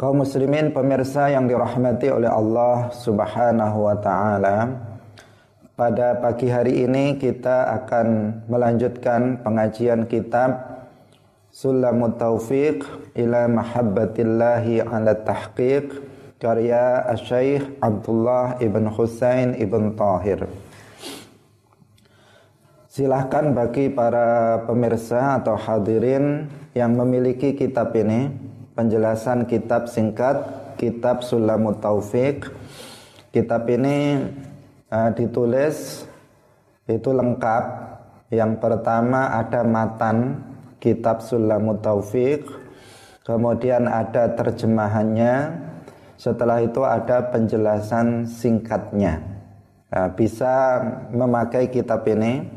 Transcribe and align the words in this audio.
Kaum 0.00 0.24
muslimin 0.24 0.72
pemirsa 0.72 1.28
yang 1.28 1.44
dirahmati 1.44 2.08
oleh 2.08 2.32
Allah 2.32 2.88
Subhanahu 2.88 3.84
wa 3.84 4.00
taala. 4.00 4.80
Pada 5.76 6.16
pagi 6.16 6.48
hari 6.48 6.88
ini 6.88 7.20
kita 7.20 7.68
akan 7.68 8.40
melanjutkan 8.48 9.44
pengajian 9.44 10.08
kitab 10.08 10.56
Sulamut 11.52 12.16
Taufiq 12.16 12.80
ila 13.12 13.44
Mahabbatillahi 13.44 14.88
ala 14.88 15.20
Tahqiq 15.20 15.92
karya 16.40 17.04
Syekh 17.20 17.68
Abdullah 17.84 18.56
ibn 18.64 18.88
Husain 18.88 19.52
ibn 19.60 20.00
Tahir. 20.00 20.48
Silahkan 22.88 23.52
bagi 23.52 23.92
para 23.92 24.64
pemirsa 24.64 25.36
atau 25.44 25.60
hadirin 25.60 26.48
yang 26.72 26.96
memiliki 26.96 27.52
kitab 27.52 27.92
ini 28.00 28.48
penjelasan 28.80 29.44
kitab 29.44 29.92
singkat 29.92 30.40
kitab 30.80 31.20
Sulamut 31.20 31.84
Taufik. 31.84 32.48
Kitab 33.28 33.68
ini 33.68 34.16
uh, 34.88 35.12
ditulis 35.12 36.08
itu 36.88 37.10
lengkap. 37.12 37.92
Yang 38.32 38.56
pertama 38.56 39.36
ada 39.36 39.60
matan 39.68 40.40
kitab 40.80 41.20
Sulamut 41.20 41.84
Taufik. 41.84 42.48
Kemudian 43.20 43.84
ada 43.84 44.32
terjemahannya. 44.32 45.68
Setelah 46.16 46.64
itu 46.64 46.80
ada 46.80 47.28
penjelasan 47.28 48.24
singkatnya. 48.24 49.20
Nah, 49.92 50.08
bisa 50.16 50.80
memakai 51.12 51.68
kitab 51.68 52.08
ini. 52.08 52.48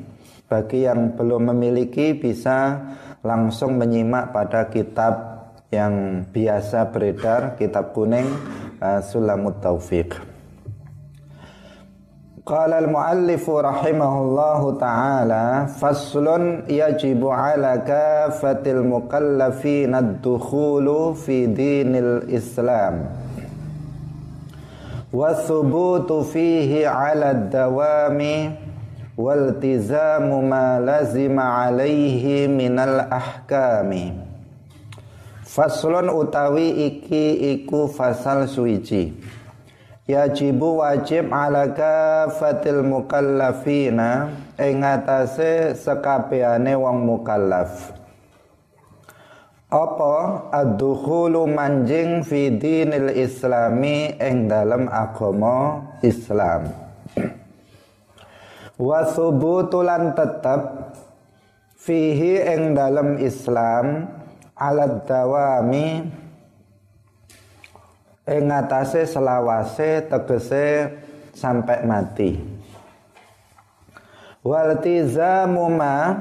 Bagi 0.47 0.85
yang 0.85 1.17
belum 1.17 1.51
memiliki 1.51 2.13
bisa 2.13 2.79
langsung 3.25 3.79
menyimak 3.79 4.29
pada 4.35 4.69
kitab 4.69 5.32
yang 5.73 6.29
biasa 6.29 6.93
beredar 6.93 7.57
kitab 7.57 7.97
kuning 7.97 8.29
uh, 8.77 9.01
Sulamut 9.01 9.57
Taufiq. 9.57 10.13
Qala 12.43 12.83
al-muallif 12.83 13.47
rahimahullahu 13.47 14.75
taala 14.75 15.71
faslun 15.79 16.67
yajibu 16.67 17.31
ala 17.31 17.79
kafatil 17.81 18.83
mukallafin 18.83 19.95
ad-dukhulu 19.95 21.15
fi 21.15 21.47
dinil 21.47 22.27
Islam 22.27 23.07
wa 25.13 25.31
thubutu 25.31 26.27
fihi 26.27 26.83
ala 26.83 27.31
ad-dawami 27.31 28.59
waltizamu 29.15 30.41
ma 30.43 30.81
lazima 30.81 31.63
alaihi 31.63 32.49
minal 32.49 33.07
ahkami 33.07 34.22
Faslun 35.53 36.09
utawi 36.09 36.89
iki 36.89 37.53
iku 37.53 37.85
fasal 37.85 38.49
suici 38.49 39.13
Yajibu 40.09 40.81
wajib 40.81 41.29
ala 41.29 41.69
kafatil 41.77 42.81
mukallafina 42.81 44.33
ing 44.57 44.81
atase 44.81 45.77
sekabehane 45.79 46.75
wong 46.75 47.05
mukallaf. 47.07 47.93
Apa 49.71 50.49
ad-dukhulu 50.51 51.47
manjing 51.47 52.25
fi 52.25 52.51
dinil 52.51 53.13
islami 53.13 54.11
ing 54.19 54.49
dalam 54.49 54.89
agama 54.89 55.87
Islam? 56.03 56.67
Wa 58.75 59.07
thubutulan 59.07 60.17
tetep 60.17 60.61
fihi 61.79 62.43
ing 62.43 62.75
dalam 62.75 63.21
Islam 63.23 64.19
alat 64.53 65.05
dawami 65.09 66.07
ing 68.23 68.45
atase 68.47 69.03
selawase 69.03 70.05
tegese 70.07 70.93
sampai 71.33 71.83
mati. 71.83 72.31
Wal 74.43 74.79
tizamu 74.83 75.71
ma 75.71 76.13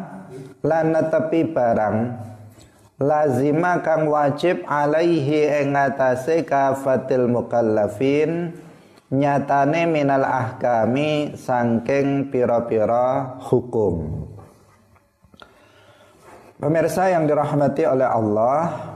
lan 0.62 0.94
netepi 0.94 1.42
barang 1.50 1.96
lazima 3.02 3.82
kang 3.82 4.06
wajib 4.06 4.62
alaihi 4.66 5.62
ing 5.62 5.74
atase 5.74 6.46
kafatil 6.46 7.26
mukallafin 7.26 8.54
nyatane 9.12 9.90
minal 9.90 10.24
ahkami 10.24 11.34
sangking 11.36 12.32
pira-pira 12.32 13.36
hukum 13.42 14.24
Pemirsa 16.62 17.10
yang 17.10 17.26
dirahmati 17.26 17.82
oleh 17.82 18.06
Allah, 18.06 18.94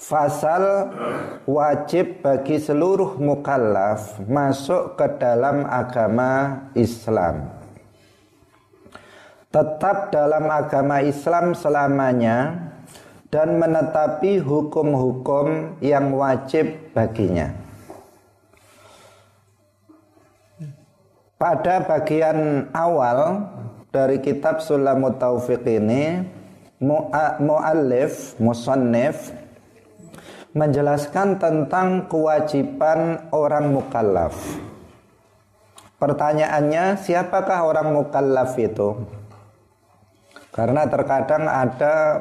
fasal 0.00 0.88
wajib 1.44 2.24
bagi 2.24 2.56
seluruh 2.56 3.20
mukallaf 3.20 4.16
masuk 4.24 4.96
ke 4.96 5.12
dalam 5.20 5.68
agama 5.68 6.56
Islam. 6.72 7.52
Tetap 9.52 10.08
dalam 10.08 10.48
agama 10.48 11.04
Islam 11.04 11.52
selamanya 11.52 12.64
dan 13.28 13.60
menetapi 13.60 14.40
hukum-hukum 14.40 15.76
yang 15.84 16.16
wajib 16.16 16.96
baginya. 16.96 17.52
Pada 21.36 21.84
bagian 21.84 22.72
awal 22.72 23.52
dari 23.92 24.24
kitab 24.24 24.64
Sulamut 24.64 25.20
Taufiq 25.20 25.68
ini 25.68 26.24
muallif 27.38 28.34
musannif 28.40 29.30
menjelaskan 30.56 31.36
tentang 31.36 32.08
kewajiban 32.08 33.28
orang 33.32 33.72
mukallaf. 33.72 34.34
Pertanyaannya, 36.00 36.98
siapakah 36.98 37.62
orang 37.62 37.94
mukallaf 37.94 38.58
itu? 38.58 39.06
Karena 40.50 40.84
terkadang 40.90 41.46
ada 41.46 42.20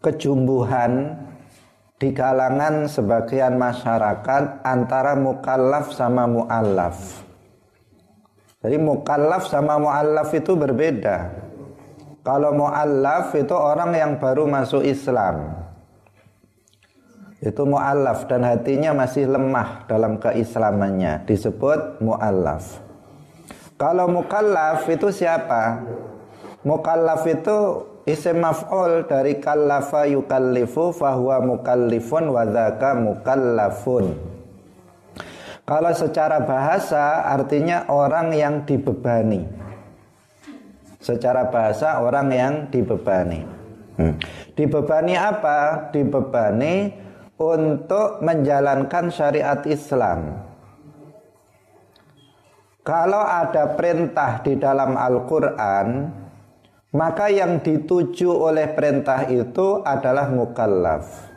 kejumbuhan 0.00 1.18
di 1.98 2.14
kalangan 2.14 2.86
sebagian 2.86 3.58
masyarakat 3.58 4.62
antara 4.62 5.18
mukallaf 5.18 5.90
sama 5.92 6.30
muallaf. 6.30 7.27
Jadi 8.58 8.74
mukallaf 8.74 9.46
sama 9.46 9.78
muallaf 9.78 10.34
itu 10.34 10.58
berbeda. 10.58 11.30
Kalau 12.26 12.50
muallaf 12.50 13.30
itu 13.38 13.54
orang 13.54 13.94
yang 13.94 14.12
baru 14.18 14.50
masuk 14.50 14.82
Islam. 14.82 15.54
Itu 17.38 17.62
muallaf 17.62 18.26
dan 18.26 18.42
hatinya 18.42 18.90
masih 18.98 19.30
lemah 19.30 19.86
dalam 19.86 20.18
keislamannya, 20.18 21.22
disebut 21.22 22.02
muallaf. 22.02 22.82
Kalau 23.78 24.10
mukallaf 24.10 24.90
itu 24.90 25.06
siapa? 25.14 25.86
Mukallaf 26.66 27.22
itu 27.30 27.86
isim 28.10 28.42
maf'ul 28.42 29.06
dari 29.06 29.38
kallafa 29.38 30.02
yukallifu 30.10 30.90
fahuwa 30.90 31.46
mukallifun 31.46 32.34
wa 32.34 32.42
mukallafun. 32.98 34.27
Kalau 35.68 35.92
secara 35.92 36.40
bahasa 36.48 37.28
artinya 37.28 37.84
orang 37.92 38.32
yang 38.32 38.64
dibebani. 38.64 39.44
Secara 40.96 41.52
bahasa 41.52 42.00
orang 42.00 42.32
yang 42.32 42.54
dibebani. 42.72 43.44
Hmm. 44.00 44.16
Dibebani 44.56 45.12
apa? 45.12 45.92
Dibebani 45.92 46.88
untuk 47.36 48.24
menjalankan 48.24 49.12
syariat 49.12 49.60
Islam. 49.68 50.40
Kalau 52.80 53.20
ada 53.20 53.76
perintah 53.76 54.40
di 54.40 54.56
dalam 54.56 54.96
Al-Quran, 54.96 56.08
maka 56.96 57.28
yang 57.28 57.60
dituju 57.60 58.32
oleh 58.32 58.72
perintah 58.72 59.28
itu 59.28 59.84
adalah 59.84 60.32
mukallaf. 60.32 61.27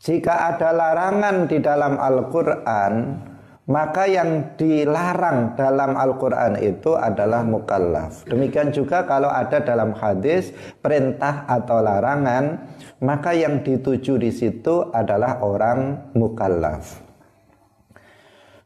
Jika 0.00 0.56
ada 0.56 0.72
larangan 0.72 1.44
di 1.44 1.60
dalam 1.60 2.00
Al-Quran, 2.00 3.20
maka 3.68 4.08
yang 4.08 4.56
dilarang 4.56 5.54
dalam 5.60 5.92
Al-Quran 5.92 6.56
itu 6.56 6.96
adalah 6.96 7.44
mukallaf. 7.44 8.24
Demikian 8.24 8.72
juga 8.72 9.04
kalau 9.04 9.28
ada 9.28 9.60
dalam 9.60 9.92
hadis 9.92 10.56
perintah 10.80 11.44
atau 11.44 11.84
larangan, 11.84 12.64
maka 13.04 13.36
yang 13.36 13.60
dituju 13.60 14.16
di 14.16 14.32
situ 14.32 14.88
adalah 14.88 15.44
orang 15.44 16.10
mukallaf. 16.16 17.04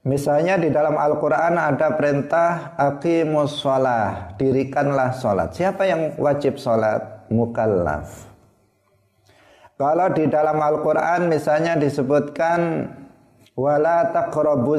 Misalnya 0.07 0.55
di 0.61 0.71
dalam 0.71 0.95
Al-Quran 0.95 1.59
ada 1.59 1.99
perintah 1.99 2.79
aqimus 2.79 3.59
sholah, 3.59 4.39
dirikanlah 4.39 5.17
sholat. 5.19 5.51
Siapa 5.51 5.83
yang 5.83 6.15
wajib 6.15 6.63
sholat? 6.63 7.27
Mukallaf. 7.33 8.34
Kalau 9.75 10.07
di 10.15 10.31
dalam 10.31 10.63
Al-Quran 10.63 11.27
misalnya 11.27 11.75
disebutkan 11.75 12.87
wala 13.59 14.07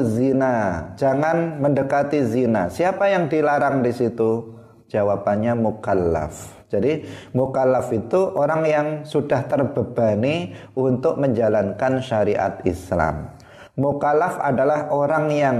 zina, 0.08 0.88
jangan 0.96 1.60
mendekati 1.60 2.24
zina. 2.24 2.72
Siapa 2.72 3.12
yang 3.12 3.28
dilarang 3.28 3.84
di 3.84 3.92
situ? 3.92 4.56
Jawabannya 4.88 5.52
mukallaf. 5.52 6.64
Jadi 6.72 7.04
mukallaf 7.36 7.92
itu 7.92 8.40
orang 8.40 8.62
yang 8.64 8.86
sudah 9.04 9.44
terbebani 9.44 10.56
untuk 10.72 11.20
menjalankan 11.20 12.00
syariat 12.00 12.56
Islam. 12.64 13.36
Mukallaf 13.76 14.40
adalah 14.40 14.88
orang 14.88 15.28
yang 15.28 15.56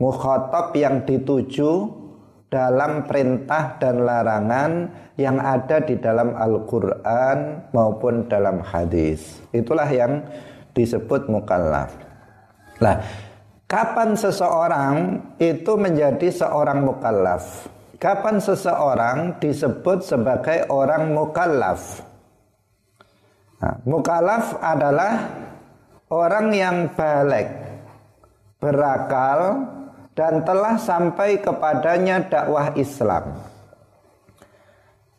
mukhatab 0.00 0.72
yang 0.72 1.04
dituju 1.04 2.05
dalam 2.46 3.04
perintah 3.04 3.74
dan 3.82 4.06
larangan 4.06 4.72
yang 5.18 5.40
ada 5.42 5.82
di 5.82 5.98
dalam 5.98 6.36
Al-Quran 6.36 7.68
maupun 7.74 8.30
dalam 8.30 8.62
hadis. 8.62 9.42
Itulah 9.50 9.88
yang 9.90 10.22
disebut 10.76 11.26
mukallaf. 11.26 11.96
Nah, 12.78 13.00
kapan 13.64 14.12
seseorang 14.14 14.96
itu 15.40 15.72
menjadi 15.74 16.28
seorang 16.28 16.84
mukallaf? 16.84 17.66
Kapan 17.96 18.36
seseorang 18.38 19.40
disebut 19.40 20.04
sebagai 20.04 20.68
orang 20.68 21.16
mukallaf? 21.16 22.04
Nah, 23.56 23.74
mukallaf 23.88 24.60
adalah 24.60 25.32
orang 26.12 26.52
yang 26.52 26.76
balik, 26.92 27.48
berakal, 28.60 29.64
dan 30.16 30.42
telah 30.48 30.80
sampai 30.80 31.38
kepadanya 31.44 32.24
dakwah 32.24 32.72
Islam. 32.72 33.36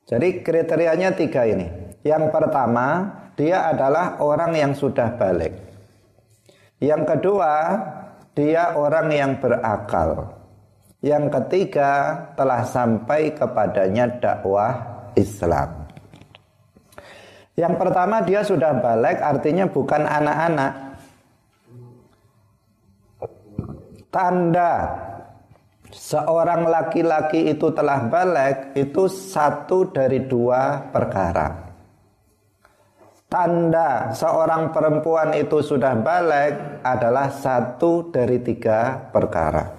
Jadi 0.10 0.42
kriterianya 0.42 1.14
tiga 1.14 1.46
ini. 1.46 1.70
Yang 2.02 2.34
pertama, 2.34 3.06
dia 3.38 3.70
adalah 3.70 4.18
orang 4.18 4.58
yang 4.58 4.74
sudah 4.74 5.14
balik. 5.20 5.54
Yang 6.82 7.04
kedua, 7.14 7.54
dia 8.34 8.74
orang 8.74 9.08
yang 9.14 9.32
berakal. 9.38 10.34
Yang 11.04 11.30
ketiga 11.30 12.18
telah 12.34 12.66
sampai 12.66 13.38
kepadanya 13.38 14.18
dakwah 14.18 14.74
Islam. 15.14 15.86
Yang 17.58 17.74
pertama 17.82 18.22
dia 18.22 18.46
sudah 18.46 18.78
balik 18.78 19.18
artinya 19.18 19.66
bukan 19.66 20.06
anak-anak. 20.06 20.87
Tanda 24.08 24.74
seorang 25.92 26.68
laki-laki 26.68 27.52
itu 27.52 27.72
telah 27.72 28.08
balik 28.08 28.76
itu 28.76 29.08
satu 29.08 29.92
dari 29.92 30.24
dua 30.24 30.92
perkara. 30.92 31.68
Tanda 33.28 34.16
seorang 34.16 34.72
perempuan 34.72 35.36
itu 35.36 35.60
sudah 35.60 36.00
balik 36.00 36.80
adalah 36.80 37.28
satu 37.28 38.08
dari 38.08 38.40
tiga 38.40 39.12
perkara. 39.12 39.78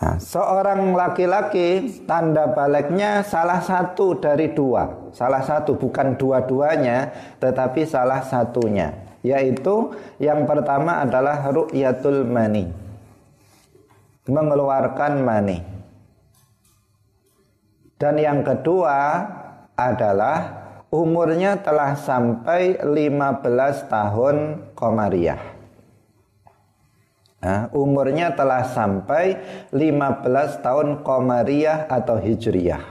Nah, 0.00 0.16
seorang 0.16 0.96
laki-laki 0.96 2.00
tanda 2.08 2.48
baliknya 2.56 3.20
salah 3.20 3.60
satu 3.60 4.16
dari 4.16 4.52
dua, 4.56 5.12
salah 5.12 5.44
satu 5.44 5.76
bukan 5.76 6.16
dua-duanya, 6.16 7.12
tetapi 7.36 7.84
salah 7.84 8.24
satunya, 8.24 8.96
yaitu 9.20 9.94
yang 10.20 10.48
pertama 10.48 11.04
adalah 11.04 11.44
ru'yatul 11.52 12.24
mani, 12.24 12.68
mengeluarkan 14.28 15.20
mani, 15.20 15.60
dan 18.00 18.16
yang 18.16 18.40
kedua 18.40 19.28
adalah 19.76 20.38
umurnya 20.88 21.60
telah 21.60 21.96
sampai 21.96 22.80
15 22.80 23.92
tahun 23.92 24.36
komariah. 24.72 25.60
Nah, 27.40 27.72
umurnya 27.72 28.36
telah 28.36 28.68
sampai 28.68 29.40
15 29.72 30.60
tahun 30.60 31.00
Komariah 31.00 31.88
atau 31.88 32.20
Hijriyah. 32.20 32.84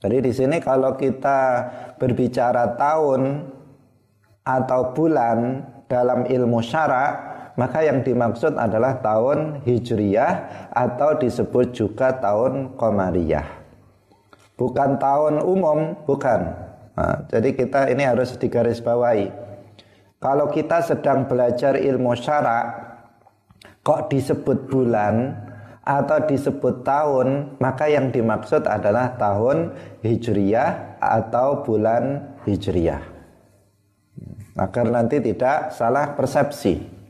Jadi 0.00 0.16
di 0.22 0.32
sini 0.32 0.62
kalau 0.62 0.94
kita 0.94 1.66
berbicara 1.98 2.78
tahun 2.78 3.50
atau 4.50 4.90
bulan 4.90 5.62
dalam 5.86 6.26
ilmu 6.26 6.58
syarak, 6.58 7.30
maka 7.54 7.86
yang 7.86 8.02
dimaksud 8.02 8.58
adalah 8.58 8.98
tahun 8.98 9.62
Hijriyah 9.62 10.32
atau 10.74 11.18
disebut 11.18 11.70
juga 11.70 12.18
tahun 12.18 12.74
Komariah. 12.74 13.46
Bukan 14.58 14.98
tahun 14.98 15.40
umum, 15.40 15.96
bukan. 16.04 16.40
Nah, 16.98 17.16
jadi 17.30 17.56
kita 17.56 17.88
ini 17.88 18.04
harus 18.04 18.36
digarisbawahi. 18.36 19.32
Kalau 20.20 20.52
kita 20.52 20.84
sedang 20.84 21.24
belajar 21.24 21.80
ilmu 21.80 22.12
syarak, 22.12 22.92
kok 23.80 24.12
disebut 24.12 24.68
bulan 24.68 25.32
atau 25.80 26.20
disebut 26.28 26.84
tahun, 26.84 27.56
maka 27.56 27.88
yang 27.88 28.12
dimaksud 28.12 28.68
adalah 28.68 29.16
tahun 29.16 29.72
Hijriyah 30.04 31.00
atau 31.00 31.64
bulan 31.64 32.36
Hijriyah. 32.44 33.19
Agar 34.58 34.86
nanti 34.90 35.22
tidak 35.22 35.74
salah 35.74 36.14
persepsi. 36.14 37.00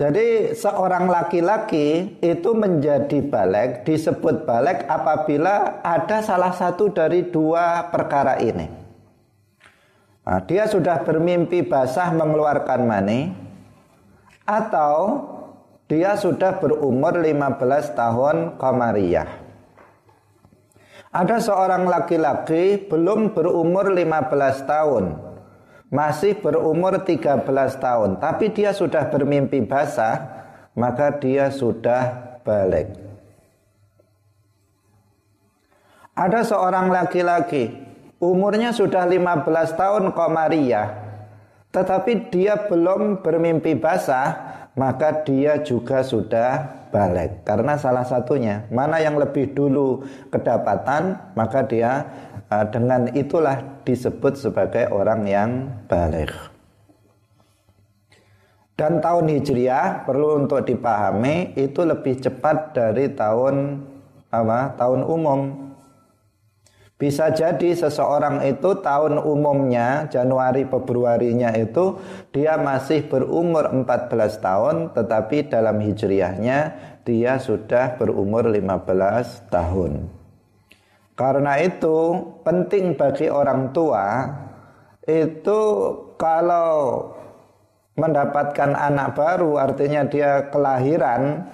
Jadi 0.00 0.56
seorang 0.56 1.12
laki-laki 1.12 2.16
itu 2.24 2.50
menjadi 2.56 3.20
balik, 3.20 3.84
disebut 3.84 4.48
balik 4.48 4.88
apabila 4.88 5.84
ada 5.84 6.24
salah 6.24 6.56
satu 6.56 6.88
dari 6.88 7.28
dua 7.28 7.92
perkara 7.92 8.40
ini. 8.40 8.64
Nah, 10.24 10.40
dia 10.48 10.64
sudah 10.64 11.04
bermimpi 11.04 11.60
basah 11.60 12.16
mengeluarkan 12.16 12.80
mani, 12.88 13.50
atau 14.48 15.26
dia 15.84 16.14
sudah 16.16 16.58
berumur 16.58 17.18
15 17.18 17.92
tahun 17.92 18.36
Qamariyah. 18.56 19.30
Ada 21.10 21.42
seorang 21.42 21.90
laki-laki 21.90 22.86
belum 22.86 23.34
berumur 23.34 23.90
15 23.90 24.62
tahun. 24.62 25.04
Masih 25.90 26.38
berumur 26.38 27.02
13 27.02 27.42
tahun, 27.82 28.22
tapi 28.22 28.54
dia 28.54 28.70
sudah 28.70 29.10
bermimpi 29.10 29.58
basah, 29.66 30.46
maka 30.78 31.10
dia 31.18 31.50
sudah 31.50 32.38
balik. 32.46 32.94
Ada 36.14 36.46
seorang 36.46 36.94
laki-laki, 36.94 37.74
umurnya 38.22 38.70
sudah 38.70 39.02
15 39.02 39.50
tahun 39.74 40.14
Qamariyah, 40.14 40.88
tetapi 41.74 42.30
dia 42.30 42.54
belum 42.70 43.18
bermimpi 43.18 43.74
basah, 43.74 44.49
maka 44.78 45.22
dia 45.26 45.62
juga 45.62 46.02
sudah 46.02 46.86
balik. 46.90 47.46
Karena 47.46 47.78
salah 47.78 48.06
satunya, 48.06 48.66
mana 48.70 48.98
yang 48.98 49.18
lebih 49.18 49.54
dulu 49.54 50.02
kedapatan, 50.30 51.18
maka 51.38 51.62
dia 51.66 52.06
uh, 52.50 52.66
dengan 52.68 53.10
itulah 53.14 53.82
disebut 53.86 54.38
sebagai 54.38 54.90
orang 54.90 55.22
yang 55.26 55.50
balik. 55.86 56.30
Dan 58.74 59.04
tahun 59.04 59.28
Hijriah 59.28 60.08
perlu 60.08 60.40
untuk 60.40 60.64
dipahami 60.64 61.52
itu 61.52 61.84
lebih 61.84 62.16
cepat 62.16 62.72
dari 62.72 63.12
tahun 63.12 63.84
apa? 64.32 64.72
Tahun 64.80 65.04
umum 65.04 65.69
bisa 67.00 67.32
jadi 67.32 67.72
seseorang 67.72 68.44
itu 68.44 68.76
tahun 68.84 69.24
umumnya 69.24 70.04
Januari 70.12 70.68
Februarinya 70.68 71.48
itu 71.56 71.96
dia 72.28 72.60
masih 72.60 73.08
berumur 73.08 73.72
14 73.72 74.12
tahun 74.44 74.76
tetapi 74.92 75.48
dalam 75.48 75.80
hijriahnya 75.80 76.76
dia 77.08 77.40
sudah 77.40 77.96
berumur 77.96 78.52
15 78.52 79.48
tahun. 79.48 80.12
Karena 81.16 81.56
itu 81.64 82.20
penting 82.44 82.92
bagi 82.92 83.32
orang 83.32 83.72
tua 83.72 84.28
itu 85.08 85.60
kalau 86.20 87.08
mendapatkan 87.96 88.76
anak 88.76 89.16
baru 89.16 89.56
artinya 89.56 90.04
dia 90.04 90.52
kelahiran 90.52 91.48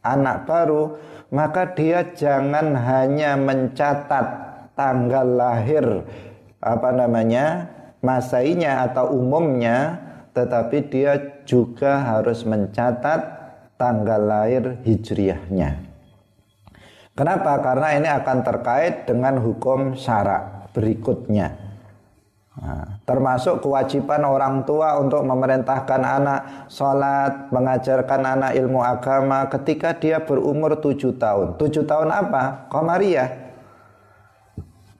anak 0.00 0.48
baru 0.48 0.96
maka 1.28 1.76
dia 1.76 2.16
jangan 2.16 2.72
hanya 2.72 3.36
mencatat 3.36 4.45
tanggal 4.76 5.26
lahir 5.26 6.04
apa 6.60 6.88
namanya 6.92 7.72
masainya 8.04 8.86
atau 8.86 9.16
umumnya 9.16 9.98
tetapi 10.36 10.92
dia 10.92 11.16
juga 11.48 11.96
harus 12.04 12.44
mencatat 12.44 13.20
tanggal 13.80 14.20
lahir 14.20 14.76
hijriahnya. 14.84 15.80
Kenapa? 17.16 17.56
Karena 17.64 17.96
ini 17.96 18.08
akan 18.12 18.38
terkait 18.44 19.08
dengan 19.08 19.40
hukum 19.40 19.96
syarak 19.96 20.68
berikutnya. 20.76 21.56
Nah, 22.56 23.00
termasuk 23.04 23.64
kewajiban 23.64 24.24
orang 24.24 24.64
tua 24.68 25.00
untuk 25.00 25.24
memerintahkan 25.24 26.00
anak 26.00 26.40
sholat, 26.72 27.52
mengajarkan 27.52 28.20
anak 28.36 28.52
ilmu 28.56 28.80
agama 28.80 29.44
ketika 29.48 29.96
dia 29.96 30.20
berumur 30.24 30.76
tujuh 30.80 31.16
tahun. 31.16 31.56
Tujuh 31.60 31.84
tahun 31.88 32.12
apa? 32.12 32.68
Komariah. 32.68 33.45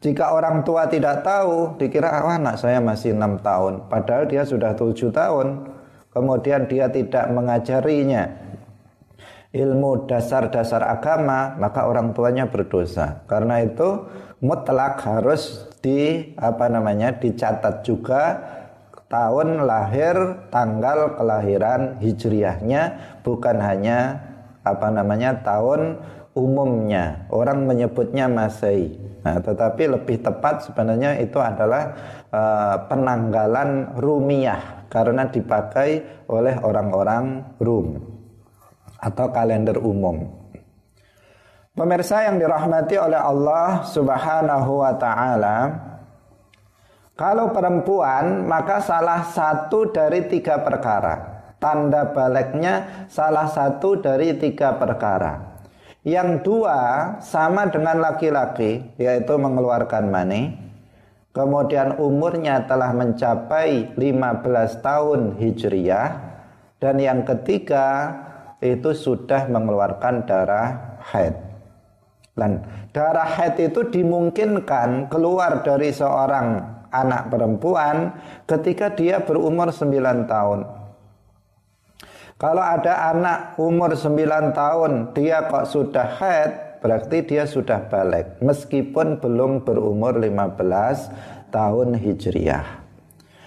Jika 0.06 0.38
orang 0.38 0.62
tua 0.62 0.86
tidak 0.86 1.26
tahu, 1.26 1.75
dikira 1.82 2.22
oh, 2.22 2.30
anak 2.30 2.62
saya 2.62 2.78
masih 2.78 3.18
enam 3.18 3.42
tahun, 3.42 3.90
padahal 3.90 4.30
dia 4.30 4.46
sudah 4.46 4.78
tujuh 4.78 5.10
tahun. 5.10 5.66
Kemudian 6.14 6.70
dia 6.70 6.86
tidak 6.86 7.26
mengajarinya. 7.34 8.46
ilmu 9.50 10.04
dasar-dasar 10.04 10.84
agama, 10.84 11.56
maka 11.58 11.88
orang 11.88 12.12
tuanya 12.12 12.46
berdosa. 12.46 13.25
Karena 13.25 13.64
itu 13.64 14.04
mutlak 14.38 15.00
harus 15.02 15.64
di 15.80 16.30
apa 16.36 16.68
namanya 16.68 17.16
dicatat 17.16 17.80
juga 17.82 18.46
tahun 19.08 19.64
lahir, 19.64 20.44
tanggal 20.52 21.16
kelahiran 21.16 21.96
hijriahnya 21.98 22.82
bukan 23.25 23.56
hanya 23.58 24.22
apa 24.60 24.92
namanya 24.92 25.40
tahun 25.40 25.98
umumnya. 26.36 27.25
Orang 27.32 27.64
menyebutnya 27.64 28.28
Masehi. 28.28 29.05
Nah, 29.26 29.42
tetapi 29.42 29.90
lebih 29.90 30.23
tepat 30.23 30.71
sebenarnya 30.71 31.18
itu 31.18 31.42
adalah 31.42 31.90
uh, 32.30 32.87
penanggalan 32.87 33.99
Rumiah 33.99 34.87
karena 34.87 35.26
dipakai 35.26 36.23
oleh 36.30 36.54
orang-orang 36.62 37.42
Rum 37.59 37.99
atau 39.02 39.26
kalender 39.35 39.83
umum. 39.83 40.30
Pemirsa 41.75 42.23
yang 42.23 42.38
dirahmati 42.38 42.95
oleh 43.02 43.18
Allah 43.18 43.83
Subhanahu 43.83 44.87
wa 44.87 44.95
taala, 44.95 45.59
kalau 47.18 47.50
perempuan 47.50 48.47
maka 48.47 48.78
salah 48.78 49.26
satu 49.26 49.90
dari 49.90 50.30
tiga 50.30 50.62
perkara. 50.62 51.35
Tanda 51.59 52.14
baliknya 52.14 53.09
salah 53.11 53.50
satu 53.50 53.99
dari 53.99 54.38
tiga 54.38 54.78
perkara. 54.78 55.55
Yang 56.06 56.46
dua 56.46 56.78
sama 57.18 57.66
dengan 57.66 57.98
laki-laki 57.98 58.94
yaitu 58.94 59.34
mengeluarkan 59.34 60.06
mani. 60.06 60.54
Kemudian 61.34 61.98
umurnya 61.98 62.62
telah 62.64 62.94
mencapai 62.94 63.92
15 63.98 64.86
tahun 64.86 65.34
Hijriyah 65.34 66.08
dan 66.78 66.96
yang 67.02 67.26
ketiga 67.26 68.14
itu 68.62 68.94
sudah 68.94 69.50
mengeluarkan 69.50 70.25
darah 70.25 70.96
haid. 71.10 71.34
Dan 72.38 72.62
darah 72.94 73.26
haid 73.26 73.58
itu 73.58 73.84
dimungkinkan 73.90 75.10
keluar 75.10 75.66
dari 75.66 75.90
seorang 75.90 76.76
anak 76.92 77.28
perempuan 77.28 78.14
ketika 78.46 78.94
dia 78.94 79.20
berumur 79.20 79.75
9 79.75 80.25
tahun. 80.30 80.60
Kalau 82.37 82.61
ada 82.61 83.16
anak 83.16 83.57
umur 83.57 83.97
9 83.97 84.52
tahun 84.52 85.16
dia 85.16 85.49
kok 85.49 85.66
sudah 85.73 86.05
haid 86.21 86.52
berarti 86.85 87.25
dia 87.25 87.49
sudah 87.49 87.88
balik 87.88 88.37
meskipun 88.45 89.16
belum 89.19 89.64
berumur 89.64 90.21
15 90.21 91.49
tahun 91.49 91.88
hijriah. 91.97 92.85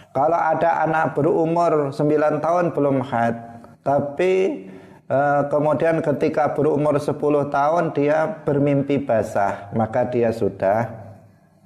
Kalau 0.10 0.40
ada 0.42 0.90
anak 0.90 1.14
berumur 1.14 1.94
9 1.94 2.42
tahun 2.42 2.66
belum 2.74 3.06
haid 3.06 3.36
tapi 3.86 4.66
Eh, 5.10 5.44
kemudian 5.50 6.06
ketika 6.06 6.54
berumur 6.54 6.94
10 7.02 7.50
tahun 7.50 7.98
dia 7.98 8.46
bermimpi 8.46 9.02
basah, 9.02 9.74
maka 9.74 10.06
dia 10.06 10.30
sudah 10.30 10.86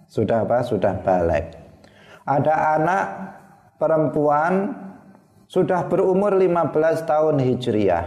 sudah 0.08 0.48
apa? 0.48 0.63
Sudah 0.63 0.96
balik. 1.03 1.51
Ada 2.24 2.80
anak 2.80 3.06
perempuan 3.75 4.72
sudah 5.47 5.85
berumur 5.88 6.35
15 6.35 7.07
tahun 7.07 7.35
Hijriah, 7.39 8.05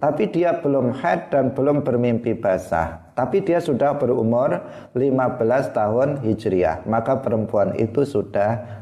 tapi 0.00 0.32
dia 0.32 0.56
belum 0.58 0.96
haid 0.96 1.28
dan 1.28 1.52
belum 1.52 1.84
bermimpi 1.84 2.32
basah. 2.36 3.12
Tapi 3.12 3.44
dia 3.44 3.60
sudah 3.60 4.00
berumur 4.00 4.64
15 4.96 5.76
tahun 5.76 6.08
Hijriah, 6.24 6.88
maka 6.88 7.20
perempuan 7.20 7.76
itu 7.76 8.08
sudah 8.08 8.80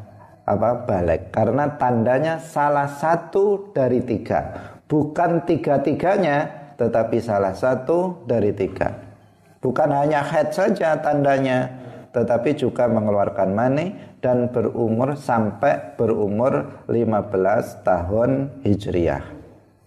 apa 0.48 0.88
balik. 0.88 1.34
Karena 1.34 1.74
tandanya 1.76 2.40
salah 2.40 2.88
satu 2.88 3.74
dari 3.74 4.00
tiga. 4.00 4.54
Bukan 4.88 5.44
tiga-tiganya 5.44 6.48
tetapi 6.78 7.18
salah 7.20 7.52
satu 7.52 8.24
dari 8.24 8.54
tiga. 8.54 8.94
Bukan 9.58 9.90
hanya 9.90 10.22
head 10.22 10.54
saja 10.54 10.96
tandanya 11.02 11.77
tetapi 12.14 12.56
juga 12.56 12.88
mengeluarkan 12.88 13.48
mani 13.52 13.92
dan 14.18 14.50
berumur 14.50 15.14
sampai 15.14 15.94
berumur 15.94 16.84
15 16.88 17.86
tahun 17.86 18.30
hijriah. 18.64 19.24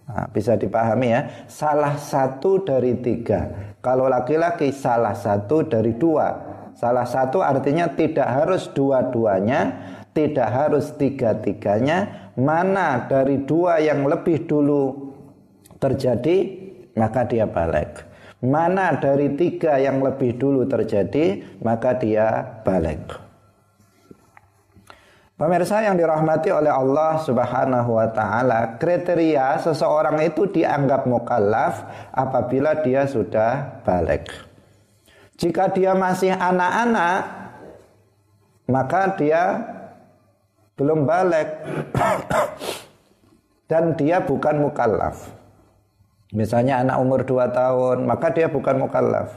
Nah, 0.02 0.26
bisa 0.28 0.58
dipahami 0.58 1.08
ya 1.14 1.20
salah 1.48 1.96
satu 1.96 2.62
dari 2.62 2.98
tiga. 3.00 3.74
Kalau 3.80 4.06
laki-laki 4.10 4.70
salah 4.74 5.14
satu 5.16 5.66
dari 5.66 5.94
dua. 5.96 6.50
Salah 6.72 7.04
satu 7.04 7.44
artinya 7.44 7.84
tidak 7.92 8.26
harus 8.26 8.66
dua-duanya 8.72 9.92
tidak 10.12 10.48
harus 10.48 10.92
tiga-tiganya. 10.96 12.30
Mana 12.32 13.04
dari 13.08 13.44
dua 13.44 13.76
yang 13.80 14.08
lebih 14.08 14.48
dulu 14.48 15.12
terjadi 15.76 16.48
maka 16.96 17.28
dia 17.28 17.44
balik 17.44 18.11
mana 18.42 18.98
dari 18.98 19.38
tiga 19.38 19.78
yang 19.78 20.02
lebih 20.02 20.34
dulu 20.34 20.66
terjadi 20.66 21.42
maka 21.62 21.94
dia 21.94 22.42
balik 22.66 23.22
Pemirsa 25.42 25.82
yang 25.82 25.98
dirahmati 25.98 26.54
oleh 26.54 26.70
Allah 26.70 27.18
Subhanahu 27.18 27.98
wa 27.98 28.06
taala, 28.14 28.78
kriteria 28.78 29.58
seseorang 29.58 30.22
itu 30.22 30.46
dianggap 30.46 31.02
mukallaf 31.02 31.82
apabila 32.14 32.78
dia 32.78 33.10
sudah 33.10 33.82
balik. 33.82 34.30
Jika 35.42 35.74
dia 35.74 35.98
masih 35.98 36.30
anak-anak, 36.30 37.18
maka 38.70 39.18
dia 39.18 39.42
belum 40.78 41.10
balik 41.10 41.50
dan 43.72 43.98
dia 43.98 44.22
bukan 44.22 44.62
mukallaf. 44.62 45.41
Misalnya 46.32 46.80
anak 46.80 46.96
umur 46.98 47.22
2 47.28 47.52
tahun, 47.52 48.08
maka 48.08 48.32
dia 48.32 48.48
bukan 48.48 48.80
mukallaf. 48.80 49.36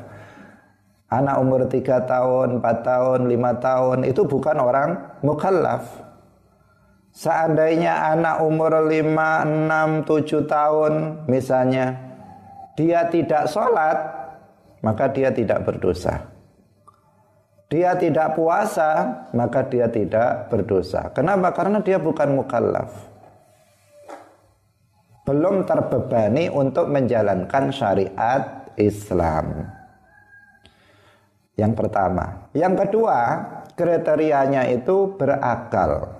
Anak 1.11 1.35
umur 1.43 1.67
3 1.67 2.07
tahun, 2.07 2.63
4 2.63 2.87
tahun, 2.87 3.19
5 3.27 3.53
tahun 3.59 3.97
itu 4.07 4.21
bukan 4.23 4.57
orang 4.57 4.89
mukallaf. 5.19 5.83
Seandainya 7.11 8.15
anak 8.15 8.43
umur 8.43 8.87
5, 8.87 8.95
6, 9.43 10.07
7 10.07 10.47
tahun 10.47 10.93
misalnya 11.27 11.99
dia 12.79 13.07
tidak 13.11 13.47
sholat, 13.51 13.99
maka 14.79 15.11
dia 15.11 15.31
tidak 15.31 15.63
berdosa 15.63 16.35
dia 17.65 17.97
tidak 17.97 18.37
puasa, 18.37 19.25
maka 19.33 19.65
dia 19.65 19.89
tidak 19.89 20.47
berdosa. 20.53 21.09
Kenapa? 21.11 21.49
Karena 21.51 21.81
dia 21.81 21.97
bukan 21.97 22.37
mukallaf. 22.37 23.14
Belum 25.25 25.65
terbebani 25.65 26.53
untuk 26.53 26.85
menjalankan 26.93 27.73
syariat 27.73 28.69
Islam. 28.77 29.65
Yang 31.57 31.73
pertama. 31.73 32.51
Yang 32.53 32.85
kedua, 32.85 33.19
kriterianya 33.73 34.69
itu 34.69 35.17
berakal. 35.17 36.13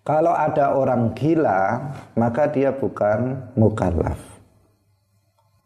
Kalau 0.00 0.32
ada 0.32 0.72
orang 0.72 1.12
gila, 1.12 1.92
maka 2.16 2.48
dia 2.48 2.72
bukan 2.72 3.52
mukallaf. 3.52 4.16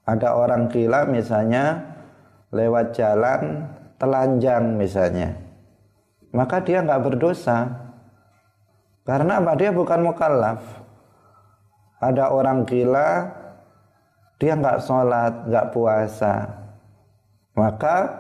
Ada 0.03 0.35
orang 0.35 0.67
gila 0.67 1.07
misalnya 1.07 1.95
lewat 2.51 2.99
jalan 2.99 3.71
telanjang 4.03 4.75
misalnya, 4.75 5.39
maka 6.35 6.59
dia 6.59 6.83
nggak 6.83 7.07
berdosa. 7.07 7.71
Karena 9.07 9.39
apa? 9.39 9.55
Dia 9.55 9.71
bukan 9.71 10.03
mukallaf. 10.03 10.59
Ada 12.03 12.35
orang 12.35 12.67
gila, 12.67 13.31
dia 14.43 14.59
nggak 14.59 14.83
sholat, 14.83 15.47
nggak 15.47 15.71
puasa, 15.71 16.51
maka 17.55 18.11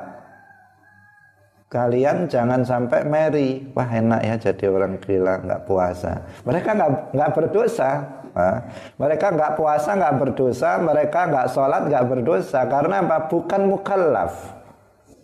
kalian 1.66 2.30
jangan 2.30 2.62
sampai 2.62 3.02
meri. 3.02 3.66
Wah 3.74 3.90
enak 3.90 4.20
ya 4.22 4.34
jadi 4.38 4.70
orang 4.70 5.02
gila 5.02 5.42
nggak 5.42 5.66
puasa. 5.66 6.22
Mereka 6.46 6.68
nggak 6.78 6.90
nggak 7.10 7.30
berdosa. 7.34 7.90
Nah, 8.32 8.58
mereka 8.96 9.34
nggak 9.34 9.58
puasa 9.58 9.90
nggak 9.98 10.16
berdosa, 10.16 10.70
mereka 10.80 11.20
nggak 11.28 11.50
sholat 11.52 11.82
nggak 11.90 12.06
berdosa 12.06 12.60
karena 12.70 13.02
apa? 13.02 13.26
Bukan 13.26 13.66
mukallaf. 13.66 14.62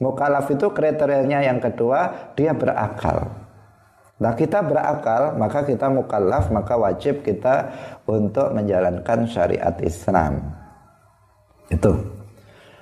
Mukalaf 0.02 0.50
itu 0.50 0.66
kriterianya 0.74 1.46
yang 1.46 1.62
kedua 1.62 2.32
dia 2.34 2.50
berakal. 2.52 3.47
Nah 4.18 4.34
kita 4.34 4.66
berakal 4.66 5.38
maka 5.38 5.62
kita 5.62 5.86
mukallaf 5.86 6.50
maka 6.50 6.74
wajib 6.74 7.22
kita 7.22 7.70
untuk 8.06 8.50
menjalankan 8.50 9.30
syariat 9.30 9.74
Islam. 9.78 10.42
Itu. 11.70 12.18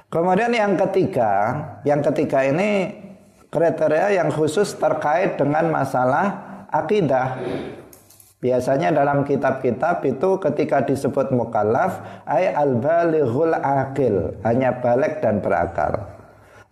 Kemudian 0.09 0.55
yang 0.55 0.79
ketiga, 0.81 1.33
yang 1.85 2.01
ketiga 2.01 2.47
ini 2.47 2.95
kriteria 3.53 4.17
yang 4.17 4.33
khusus 4.33 4.73
terkait 4.81 5.37
dengan 5.37 5.69
masalah 5.69 6.27
akidah. 6.73 7.37
Biasanya 8.41 8.95
dalam 8.95 9.27
kitab-kitab 9.27 10.07
itu 10.07 10.39
ketika 10.39 10.85
disebut 10.87 11.35
mukallaf 11.35 11.99
ay 12.29 12.53
al-balighul 12.53 13.57
akil, 13.59 14.39
hanya 14.47 14.77
balik 14.79 15.19
dan 15.19 15.43
berakal. 15.43 16.16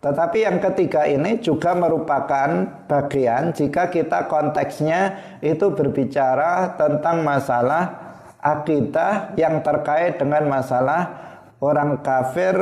Tetapi 0.05 0.45
yang 0.45 0.61
ketiga 0.61 1.09
ini 1.09 1.41
juga 1.41 1.73
merupakan 1.73 2.49
bagian 2.85 3.49
jika 3.57 3.89
kita 3.89 4.29
konteksnya 4.29 5.17
itu 5.41 5.73
berbicara 5.73 6.77
tentang 6.77 7.25
masalah 7.25 7.89
akidah 8.37 9.33
yang 9.33 9.65
terkait 9.65 10.21
dengan 10.21 10.45
masalah 10.45 11.09
orang 11.57 12.05
kafir 12.05 12.53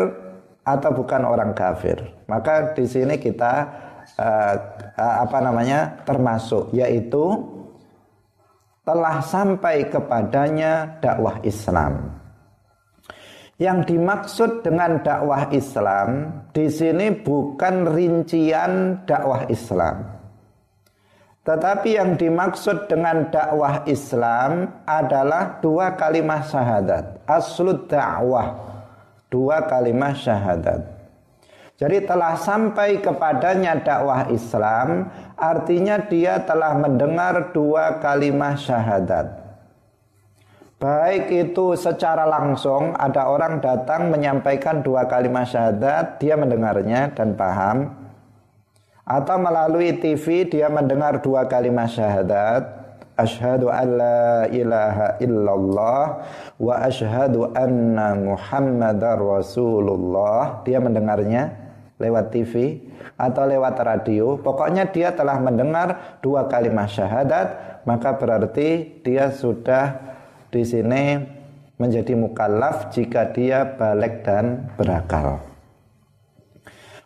atau 0.63 0.95
bukan 0.95 1.27
orang 1.27 1.51
kafir. 1.51 1.99
Maka 2.31 2.71
di 2.71 2.87
sini 2.87 3.19
kita 3.19 3.67
uh, 4.15 4.55
apa 4.95 5.43
namanya 5.43 5.99
termasuk 6.07 6.71
yaitu 6.71 7.43
telah 8.87 9.19
sampai 9.19 9.91
kepadanya 9.91 10.95
dakwah 11.03 11.43
Islam. 11.43 12.12
Yang 13.61 13.93
dimaksud 13.93 14.65
dengan 14.65 15.05
dakwah 15.05 15.53
Islam 15.53 16.41
di 16.49 16.65
sini 16.73 17.13
bukan 17.13 17.85
rincian 17.85 19.05
dakwah 19.05 19.45
Islam. 19.45 20.09
Tetapi 21.43 21.99
yang 21.99 22.15
dimaksud 22.15 22.87
dengan 22.87 23.27
dakwah 23.27 23.83
Islam 23.83 24.79
adalah 24.87 25.59
dua 25.59 25.93
kalimat 25.99 26.47
syahadat. 26.47 27.19
Aslud 27.27 27.91
dakwah. 27.91 28.55
Dua 29.27 29.67
kalimat 29.67 30.15
syahadat. 30.15 30.87
Jadi 31.75 32.07
telah 32.07 32.39
sampai 32.39 33.03
kepadanya 33.03 33.75
dakwah 33.75 34.31
Islam 34.31 35.11
artinya 35.35 35.99
dia 35.99 36.39
telah 36.47 36.79
mendengar 36.79 37.51
dua 37.51 37.99
kalimat 37.99 38.55
syahadat. 38.55 39.42
Baik 40.83 41.31
itu 41.31 41.79
secara 41.79 42.27
langsung 42.27 42.91
ada 42.99 43.31
orang 43.31 43.63
datang 43.63 44.11
menyampaikan 44.11 44.83
dua 44.83 45.07
kalimat 45.07 45.47
syahadat, 45.47 46.19
dia 46.19 46.35
mendengarnya 46.35 47.07
dan 47.15 47.39
paham. 47.39 47.87
Atau 49.07 49.39
melalui 49.39 49.95
TV 49.95 50.43
dia 50.43 50.67
mendengar 50.67 51.23
dua 51.23 51.47
kalimat 51.47 51.87
syahadat, 51.87 52.67
asyhadu 53.15 53.71
an 53.71 53.87
la 53.95 54.43
ilaha 54.51 55.15
illallah 55.23 56.03
wa 56.59 56.75
asyhadu 56.83 57.47
anna 57.55 58.19
muhammadar 58.19 59.23
rasulullah. 59.23 60.67
Dia 60.67 60.83
mendengarnya 60.83 61.63
lewat 61.95 62.35
TV 62.35 62.83
atau 63.15 63.47
lewat 63.47 63.79
radio. 63.79 64.35
Pokoknya 64.35 64.91
dia 64.91 65.15
telah 65.15 65.39
mendengar 65.39 66.19
dua 66.19 66.43
kalimat 66.51 66.91
syahadat, 66.91 67.79
maka 67.87 68.19
berarti 68.19 68.99
dia 68.99 69.31
sudah 69.31 70.11
di 70.53 70.61
sini 70.61 71.17
menjadi 71.81 72.13
mukallaf 72.13 72.93
jika 72.93 73.33
dia 73.33 73.65
balik 73.65 74.21
dan 74.21 74.69
berakal. 74.77 75.41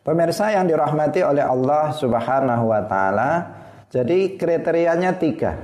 Pemirsa 0.04 0.52
yang 0.52 0.68
dirahmati 0.68 1.24
oleh 1.24 1.44
Allah 1.44 1.96
Subhanahu 1.96 2.72
wa 2.72 2.84
taala, 2.88 3.32
jadi 3.88 4.36
kriterianya 4.36 5.16
tiga. 5.16 5.56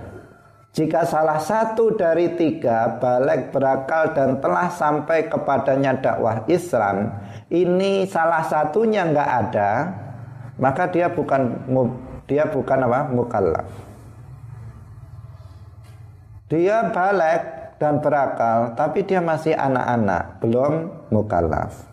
Jika 0.74 1.06
salah 1.06 1.38
satu 1.38 1.94
dari 1.94 2.34
tiga 2.34 2.98
balik 2.98 3.54
berakal 3.54 4.10
dan 4.18 4.42
telah 4.42 4.74
sampai 4.74 5.30
kepadanya 5.30 5.96
dakwah 6.02 6.44
Islam, 6.50 7.14
ini 7.54 8.10
salah 8.10 8.42
satunya 8.42 9.06
nggak 9.06 9.30
ada, 9.48 9.72
maka 10.58 10.90
dia 10.90 11.14
bukan 11.14 11.70
dia 12.26 12.50
bukan 12.50 12.80
apa 12.90 13.00
mukallaf. 13.14 13.70
Dia 16.52 16.90
balik 16.90 17.63
dan 17.84 18.00
berakal, 18.00 18.80
tapi 18.80 19.04
dia 19.04 19.20
masih 19.20 19.52
anak-anak, 19.52 20.40
belum 20.40 21.04
mukallaf. 21.12 21.84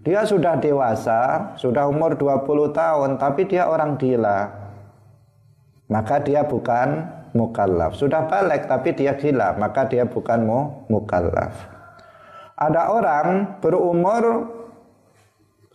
Dia 0.00 0.24
sudah 0.24 0.56
dewasa, 0.56 1.52
sudah 1.60 1.84
umur 1.92 2.16
20 2.16 2.72
tahun, 2.72 3.20
tapi 3.20 3.44
dia 3.44 3.68
orang 3.68 4.00
gila. 4.00 4.48
Maka 5.92 6.24
dia 6.24 6.40
bukan 6.48 7.04
mukallaf. 7.36 7.92
Sudah 8.00 8.24
balik 8.24 8.64
tapi 8.64 8.96
dia 8.96 9.12
gila, 9.12 9.60
maka 9.60 9.84
dia 9.84 10.08
bukan 10.08 10.40
mu 10.48 10.88
mukallaf. 10.88 11.52
Ada 12.56 12.88
orang 12.88 13.60
berumur 13.60 14.48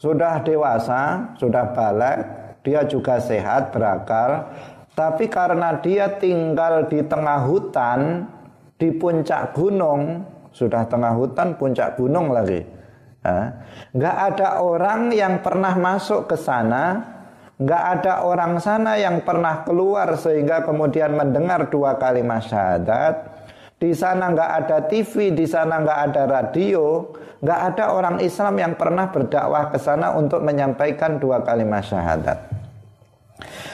sudah 0.01 0.41
dewasa, 0.41 1.37
sudah 1.37 1.69
balik, 1.69 2.17
dia 2.65 2.81
juga 2.89 3.21
sehat, 3.21 3.69
berakal, 3.69 4.49
tapi 4.93 5.25
karena 5.25 5.77
dia 5.81 6.09
tinggal 6.17 6.85
di 6.85 7.01
tengah 7.05 7.45
hutan, 7.45 8.29
di 8.83 8.91
puncak 8.91 9.55
gunung 9.55 10.27
sudah 10.51 10.83
tengah 10.91 11.15
hutan 11.15 11.55
puncak 11.55 11.95
gunung 11.95 12.35
lagi. 12.35 12.59
Nggak 13.95 14.17
ada 14.35 14.59
orang 14.59 15.15
yang 15.15 15.39
pernah 15.39 15.71
masuk 15.79 16.27
ke 16.27 16.35
sana 16.35 17.15
nggak 17.53 17.83
ada 17.95 18.27
orang 18.27 18.59
sana 18.59 18.99
yang 18.99 19.23
pernah 19.23 19.63
keluar 19.63 20.19
sehingga 20.19 20.67
kemudian 20.67 21.15
mendengar 21.15 21.71
dua 21.71 21.95
kalimat 21.95 22.43
syahadat. 22.43 23.31
Di 23.79 23.95
sana 23.95 24.35
nggak 24.35 24.51
ada 24.63 24.77
TV 24.91 25.31
di 25.31 25.47
sana 25.47 25.79
nggak 25.79 25.99
ada 26.11 26.21
radio 26.27 27.07
nggak 27.43 27.59
ada 27.71 27.85
orang 27.91 28.17
Islam 28.19 28.55
yang 28.59 28.73
pernah 28.75 29.11
berdakwah 29.11 29.71
ke 29.71 29.79
sana 29.79 30.15
untuk 30.15 30.43
menyampaikan 30.43 31.19
dua 31.19 31.39
kalimat 31.39 31.83
syahadat. 31.83 32.39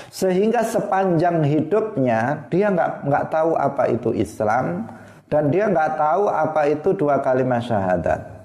Sehingga 0.10 0.66
sepanjang 0.66 1.46
hidupnya 1.46 2.50
dia 2.50 2.74
nggak 2.74 3.06
nggak 3.06 3.26
tahu 3.30 3.54
apa 3.54 3.94
itu 3.94 4.10
Islam 4.14 4.90
dan 5.30 5.54
dia 5.54 5.70
nggak 5.70 5.96
tahu 5.96 6.26
apa 6.26 6.62
itu 6.74 6.90
dua 6.98 7.22
kalimat 7.22 7.62
syahadat. 7.62 8.40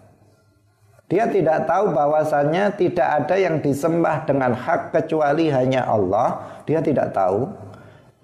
Dia 1.09 1.29
tidak 1.29 1.69
tahu 1.69 1.93
bahwasannya 1.93 2.77
tidak 2.81 3.09
ada 3.25 3.37
yang 3.37 3.61
disembah 3.61 4.25
dengan 4.25 4.57
hak 4.57 4.93
kecuali 4.93 5.53
hanya 5.53 5.85
Allah. 5.85 6.61
Dia 6.65 6.81
tidak 6.81 7.13
tahu. 7.13 7.45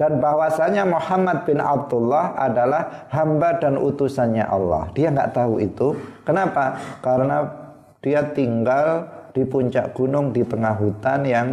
Dan 0.00 0.16
bahwasanya 0.16 0.88
Muhammad 0.88 1.44
bin 1.44 1.60
Abdullah 1.60 2.32
adalah 2.32 3.04
hamba 3.12 3.60
dan 3.60 3.76
utusannya 3.76 4.48
Allah. 4.48 4.88
Dia 4.96 5.12
nggak 5.12 5.36
tahu 5.36 5.60
itu. 5.60 5.92
Kenapa? 6.24 6.80
Karena 7.04 7.44
dia 8.00 8.24
tinggal 8.32 9.04
di 9.36 9.44
puncak 9.44 9.92
gunung 9.92 10.32
di 10.32 10.40
tengah 10.40 10.72
hutan 10.72 11.20
yang 11.28 11.48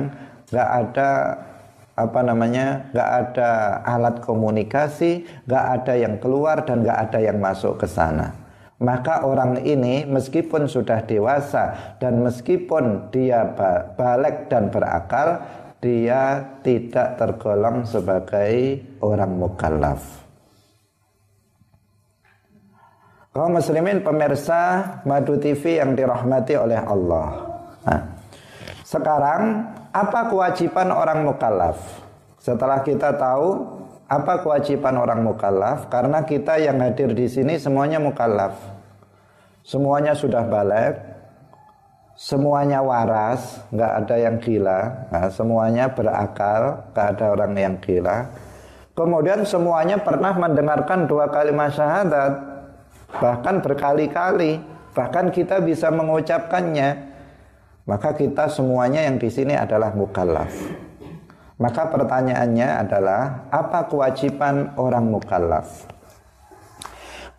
nggak 0.47 0.69
ada 0.79 1.11
apa 1.97 2.21
namanya 2.21 2.93
nggak 2.93 3.09
ada 3.09 3.81
alat 3.81 4.21
komunikasi 4.21 5.25
nggak 5.49 5.65
ada 5.81 5.93
yang 5.97 6.21
keluar 6.21 6.61
dan 6.61 6.85
nggak 6.85 6.99
ada 7.09 7.19
yang 7.19 7.41
masuk 7.41 7.81
ke 7.81 7.89
sana. 7.89 8.37
Maka 8.77 9.25
orang 9.25 9.65
ini 9.65 10.05
meskipun 10.05 10.69
sudah 10.69 11.01
dewasa 11.01 11.97
dan 11.97 12.21
meskipun 12.21 13.09
dia 13.09 13.49
balik 13.97 14.53
dan 14.53 14.69
berakal 14.69 15.41
dia 15.81 16.45
tidak 16.61 17.17
tergolong 17.17 17.89
sebagai 17.89 18.77
orang 19.01 19.33
mukallaf. 19.33 20.01
Kaum 23.33 23.53
muslimin 23.53 24.01
pemirsa 24.01 24.61
Madu 25.05 25.37
TV 25.37 25.77
yang 25.77 25.93
dirahmati 25.93 26.57
oleh 26.57 26.81
Allah. 26.81 27.27
Nah, 27.85 28.01
sekarang 28.81 29.41
apa 29.97 30.29
kewajiban 30.29 30.93
orang 30.93 31.25
mukallaf? 31.25 31.77
Setelah 32.37 32.85
kita 32.85 33.17
tahu 33.17 33.65
apa 34.07 34.39
kewajiban 34.45 34.95
orang 34.95 35.25
mukallaf, 35.25 35.89
karena 35.89 36.21
kita 36.23 36.61
yang 36.61 36.79
hadir 36.79 37.11
di 37.11 37.25
sini 37.27 37.57
semuanya 37.57 37.97
mukallaf. 37.97 38.55
Semuanya 39.67 40.15
sudah 40.15 40.47
balik, 40.47 40.95
semuanya 42.15 42.79
waras, 42.79 43.59
nggak 43.73 43.91
ada 44.05 44.15
yang 44.15 44.35
gila, 44.39 44.79
nah, 45.11 45.27
semuanya 45.27 45.91
berakal, 45.91 46.87
nggak 46.95 47.07
ada 47.17 47.25
orang 47.35 47.51
yang 47.57 47.75
gila. 47.83 48.31
Kemudian 48.95 49.43
semuanya 49.43 49.99
pernah 49.99 50.31
mendengarkan 50.39 51.03
dua 51.05 51.27
kalimat 51.27 51.75
syahadat, 51.75 52.33
bahkan 53.19 53.59
berkali-kali, 53.59 54.63
bahkan 54.95 55.29
kita 55.35 55.59
bisa 55.59 55.91
mengucapkannya 55.91 57.06
maka 57.87 58.11
kita 58.11 58.51
semuanya 58.51 59.07
yang 59.07 59.15
di 59.15 59.31
sini 59.31 59.55
adalah 59.55 59.95
mukallaf. 59.95 60.51
Maka 61.57 61.89
pertanyaannya 61.89 62.85
adalah 62.85 63.49
apa 63.49 63.87
kewajiban 63.89 64.77
orang 64.77 65.09
mukallaf? 65.09 65.87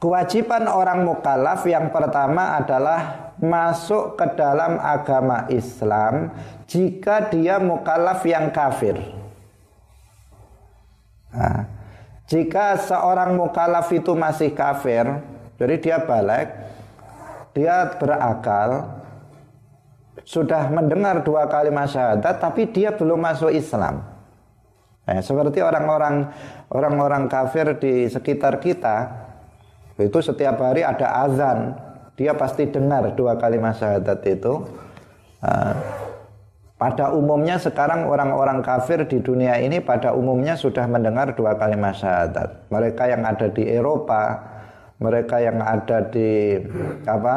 Kewajiban 0.01 0.67
orang 0.67 1.07
mukallaf 1.07 1.63
yang 1.69 1.93
pertama 1.93 2.59
adalah 2.59 3.31
masuk 3.39 4.19
ke 4.19 4.27
dalam 4.35 4.81
agama 4.83 5.47
Islam 5.53 6.35
jika 6.67 7.31
dia 7.31 7.63
mukallaf 7.63 8.25
yang 8.27 8.51
kafir. 8.51 8.99
Nah, 11.31 11.69
jika 12.27 12.75
seorang 12.81 13.39
mukallaf 13.39 13.91
itu 13.95 14.17
masih 14.17 14.51
kafir, 14.57 15.07
jadi 15.61 15.75
dia 15.79 15.97
balik, 16.03 16.51
dia 17.55 17.87
berakal, 17.99 18.98
sudah 20.29 20.69
mendengar 20.69 21.25
dua 21.25 21.49
kalimat 21.49 21.89
syahadat 21.89 22.37
tapi 22.37 22.69
dia 22.69 22.93
belum 22.93 23.17
masuk 23.17 23.49
Islam. 23.49 24.05
Nah, 25.09 25.25
seperti 25.25 25.65
orang-orang 25.65 26.29
orang-orang 26.69 27.33
kafir 27.33 27.81
di 27.81 28.13
sekitar 28.13 28.61
kita 28.61 29.09
itu 29.97 30.21
setiap 30.21 30.61
hari 30.61 30.85
ada 30.85 31.25
azan, 31.25 31.81
dia 32.13 32.37
pasti 32.37 32.69
dengar 32.69 33.17
dua 33.17 33.41
kalimat 33.41 33.73
syahadat 33.73 34.21
itu. 34.29 34.69
Nah, 35.41 35.73
pada 36.77 37.17
umumnya 37.17 37.57
sekarang 37.57 38.05
orang-orang 38.05 38.61
kafir 38.61 39.09
di 39.09 39.25
dunia 39.25 39.57
ini 39.57 39.81
pada 39.81 40.13
umumnya 40.13 40.61
sudah 40.61 40.85
mendengar 40.85 41.33
dua 41.33 41.57
kalimat 41.57 41.97
syahadat. 41.97 42.69
Mereka 42.69 43.09
yang 43.09 43.25
ada 43.25 43.49
di 43.49 43.65
Eropa, 43.65 44.45
mereka 45.01 45.41
yang 45.41 45.57
ada 45.65 46.05
di 46.05 46.61
apa 47.09 47.37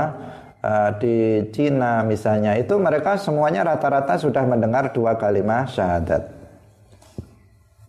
uh, 0.62 0.90
di 0.98 1.46
Cina 1.52 2.06
misalnya 2.06 2.56
itu 2.58 2.78
mereka 2.78 3.18
semuanya 3.18 3.66
rata-rata 3.66 4.18
sudah 4.18 4.46
mendengar 4.46 4.94
dua 4.94 5.18
kalimat 5.18 5.70
syahadat. 5.70 6.32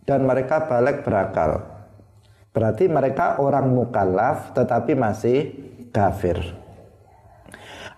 Dan 0.02 0.26
mereka 0.26 0.66
balik 0.66 1.06
berakal. 1.06 1.62
Berarti 2.52 2.90
mereka 2.90 3.40
orang 3.40 3.70
mukallaf 3.70 4.52
tetapi 4.52 4.92
masih 4.98 5.38
kafir. 5.94 6.42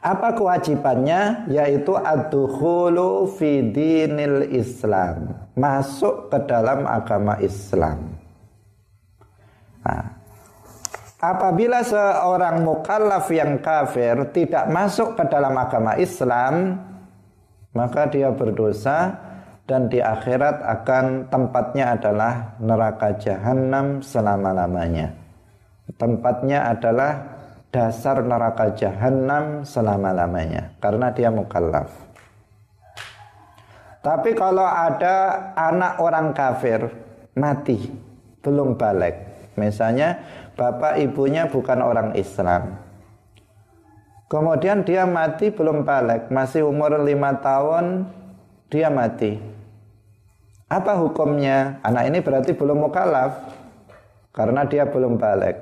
Apa 0.04 0.36
kewajibannya? 0.36 1.48
Yaitu 1.48 1.96
ad-dukhulu 1.96 3.24
Islam. 4.52 5.48
Masuk 5.56 6.28
ke 6.28 6.38
dalam 6.44 6.84
agama 6.84 7.40
Islam. 7.40 8.20
Nah, 9.80 10.13
Apabila 11.24 11.80
seorang 11.80 12.60
mukallaf 12.60 13.32
yang 13.32 13.56
kafir 13.64 14.28
tidak 14.36 14.68
masuk 14.68 15.16
ke 15.16 15.24
dalam 15.32 15.56
agama 15.56 15.96
Islam, 15.96 16.76
maka 17.72 18.12
dia 18.12 18.28
berdosa 18.28 19.16
dan 19.64 19.88
di 19.88 20.04
akhirat 20.04 20.60
akan 20.60 21.32
tempatnya 21.32 21.96
adalah 21.96 22.60
neraka 22.60 23.16
jahanam 23.16 24.04
selama-lamanya. 24.04 25.16
Tempatnya 25.96 26.68
adalah 26.68 27.40
dasar 27.72 28.20
neraka 28.20 28.76
jahanam 28.76 29.64
selama-lamanya 29.64 30.76
karena 30.76 31.08
dia 31.08 31.32
mukallaf. 31.32 31.88
Tapi 34.04 34.36
kalau 34.36 34.68
ada 34.68 35.48
anak 35.56 35.96
orang 36.04 36.36
kafir 36.36 36.84
mati 37.32 37.88
belum 38.44 38.76
balik, 38.76 39.33
misalnya 39.54 40.22
bapak 40.54 41.02
ibunya 41.02 41.50
bukan 41.50 41.78
orang 41.82 42.14
Islam. 42.14 42.78
Kemudian 44.30 44.82
dia 44.82 45.04
mati 45.04 45.52
belum 45.52 45.86
balik, 45.86 46.32
masih 46.32 46.66
umur 46.66 46.98
lima 47.04 47.38
tahun 47.38 48.08
dia 48.72 48.90
mati. 48.90 49.38
Apa 50.66 50.98
hukumnya? 50.98 51.78
Anak 51.84 52.10
ini 52.10 52.18
berarti 52.24 52.56
belum 52.56 52.88
mukalaf 52.88 53.52
karena 54.34 54.66
dia 54.66 54.88
belum 54.88 55.20
balik. 55.20 55.60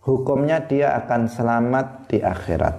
Hukumnya 0.00 0.64
dia 0.64 0.96
akan 1.00 1.28
selamat 1.28 2.08
di 2.08 2.18
akhirat. 2.24 2.76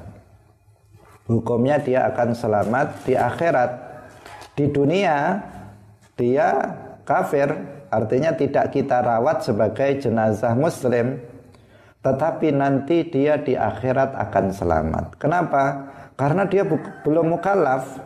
Hukumnya 1.25 1.81
dia 1.81 2.05
akan 2.09 2.37
selamat 2.37 2.87
di 3.05 3.13
akhirat. 3.17 3.71
Di 4.55 4.69
dunia 4.69 5.41
dia 6.15 6.49
kafir 7.03 7.74
artinya 7.95 8.35
tidak 8.35 8.75
kita 8.75 8.99
rawat 8.99 9.47
sebagai 9.47 10.03
jenazah 10.03 10.51
muslim 10.51 11.15
tetapi 12.05 12.53
nanti 12.53 13.09
dia 13.09 13.41
di 13.41 13.57
akhirat 13.57 14.13
akan 14.13 14.45
selamat. 14.53 15.05
Kenapa? 15.17 15.89
Karena 16.13 16.45
dia 16.45 16.61
belum 17.01 17.33
mukallaf. 17.33 17.97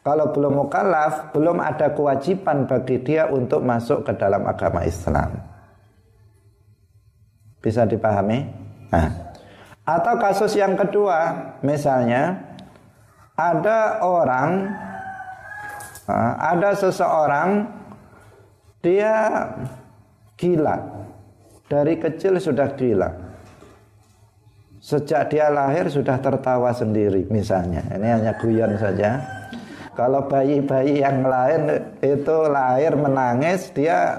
Kalau 0.00 0.32
belum 0.32 0.66
mukallaf, 0.66 1.36
belum 1.36 1.60
ada 1.60 1.92
kewajiban 1.92 2.64
bagi 2.64 3.04
dia 3.04 3.28
untuk 3.28 3.60
masuk 3.60 4.08
ke 4.08 4.16
dalam 4.16 4.48
agama 4.48 4.88
Islam. 4.88 5.36
Bisa 7.60 7.84
dipahami? 7.84 8.48
Nah. 8.88 9.36
Atau 9.84 10.14
kasus 10.16 10.56
yang 10.56 10.72
kedua, 10.72 11.52
misalnya 11.60 12.40
ada 13.36 14.00
orang 14.00 14.70
ada 16.40 16.72
seseorang 16.72 17.81
dia 18.82 19.46
gila. 20.36 20.76
Dari 21.70 21.94
kecil 21.96 22.36
sudah 22.36 22.68
gila. 22.76 23.08
Sejak 24.82 25.30
dia 25.30 25.46
lahir 25.46 25.86
sudah 25.86 26.18
tertawa 26.18 26.74
sendiri 26.74 27.24
misalnya. 27.30 27.86
Ini 27.94 28.08
hanya 28.18 28.32
guyon 28.34 28.74
saja. 28.76 29.22
Kalau 29.94 30.26
bayi-bayi 30.26 31.00
yang 31.04 31.22
lain 31.22 31.70
itu 32.02 32.36
lahir 32.50 32.98
menangis, 32.98 33.70
dia 33.70 34.18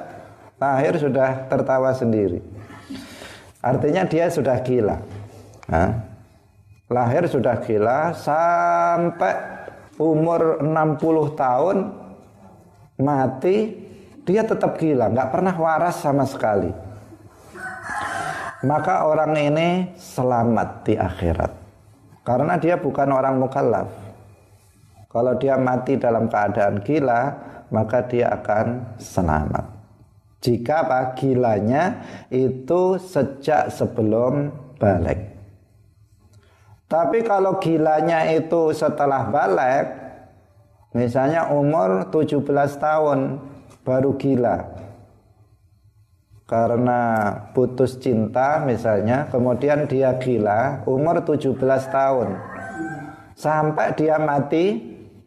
lahir 0.55 0.95
sudah 0.95 1.51
tertawa 1.51 1.91
sendiri. 1.91 2.39
Artinya 3.59 4.07
dia 4.07 4.31
sudah 4.31 4.63
gila. 4.63 4.97
Nah, 5.67 5.91
lahir 6.87 7.27
sudah 7.27 7.59
gila 7.59 8.15
sampai 8.15 9.35
umur 9.99 10.63
60 10.63 11.35
tahun 11.35 11.77
mati 13.01 13.82
dia 14.23 14.47
tetap 14.47 14.79
gila, 14.79 15.11
nggak 15.11 15.29
pernah 15.31 15.55
waras 15.55 15.99
sama 15.99 16.23
sekali. 16.23 16.71
Maka 18.63 19.03
orang 19.03 19.35
ini 19.35 19.91
selamat 19.99 20.87
di 20.87 20.95
akhirat. 20.95 21.51
Karena 22.23 22.55
dia 22.55 22.79
bukan 22.79 23.11
orang 23.11 23.35
mukallaf. 23.35 23.91
Kalau 25.11 25.35
dia 25.35 25.59
mati 25.59 25.99
dalam 25.99 26.31
keadaan 26.31 26.79
gila, 26.79 27.21
maka 27.67 28.07
dia 28.07 28.31
akan 28.31 28.95
selamat. 28.95 29.65
Jika 30.39 30.87
apa? 30.87 30.99
Gilanya 31.19 32.03
itu 32.31 32.95
sejak 32.95 33.67
sebelum 33.67 34.51
balik. 34.79 35.35
Tapi 36.87 37.23
kalau 37.27 37.59
gilanya 37.59 38.27
itu 38.31 38.71
setelah 38.71 39.27
balik, 39.27 39.91
misalnya 40.95 41.51
umur 41.51 42.07
17 42.07 42.43
tahun, 42.79 43.19
baru 43.83 44.15
gila. 44.15 44.83
Karena 46.43 47.31
putus 47.55 47.99
cinta 47.99 48.59
misalnya 48.67 49.31
kemudian 49.31 49.87
dia 49.87 50.15
gila 50.19 50.83
umur 50.83 51.23
17 51.23 51.55
tahun. 51.91 52.35
Sampai 53.33 53.95
dia 53.95 54.19
mati 54.19 54.79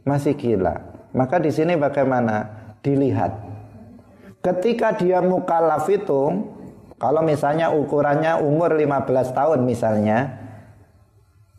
masih 0.04 0.36
gila. 0.36 0.76
Maka 1.16 1.40
di 1.40 1.48
sini 1.48 1.74
bagaimana? 1.76 2.52
Dilihat. 2.84 3.32
Ketika 4.44 4.94
dia 4.94 5.18
mukallaf 5.24 5.90
itu 5.90 6.52
kalau 7.02 7.20
misalnya 7.24 7.74
ukurannya 7.74 8.38
umur 8.38 8.78
15 8.78 9.34
tahun 9.34 9.60
misalnya 9.66 10.38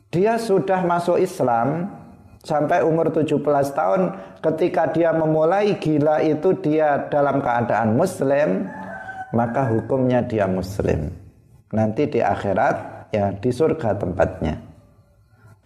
dia 0.07 0.39
sudah 0.39 0.87
masuk 0.87 1.19
Islam 1.19 1.96
sampai 2.47 2.79
umur 2.79 3.11
17 3.11 3.43
tahun 3.75 4.15
ketika 4.39 4.87
dia 4.95 5.11
memulai 5.11 5.75
gila 5.75 6.23
itu 6.23 6.55
dia 6.63 7.11
dalam 7.11 7.43
keadaan 7.43 7.99
muslim 7.99 8.71
maka 9.35 9.67
hukumnya 9.67 10.23
dia 10.23 10.47
muslim. 10.47 11.11
Nanti 11.75 12.07
di 12.07 12.23
akhirat 12.23 13.11
ya 13.11 13.35
di 13.35 13.51
surga 13.51 13.99
tempatnya. 13.99 14.55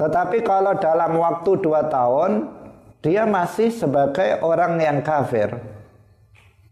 Tetapi 0.01 0.41
kalau 0.41 0.73
dalam 0.81 1.13
waktu 1.21 1.61
dua 1.61 1.85
tahun 1.85 2.49
dia 3.05 3.29
masih 3.29 3.69
sebagai 3.69 4.41
orang 4.41 4.81
yang 4.81 5.05
kafir. 5.05 5.53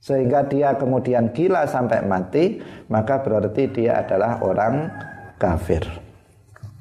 Sehingga 0.02 0.50
dia 0.50 0.74
kemudian 0.74 1.30
gila 1.30 1.70
sampai 1.70 2.02
mati 2.02 2.58
maka 2.90 3.22
berarti 3.22 3.70
dia 3.70 4.02
adalah 4.02 4.42
orang 4.42 4.90
kafir 5.38 6.09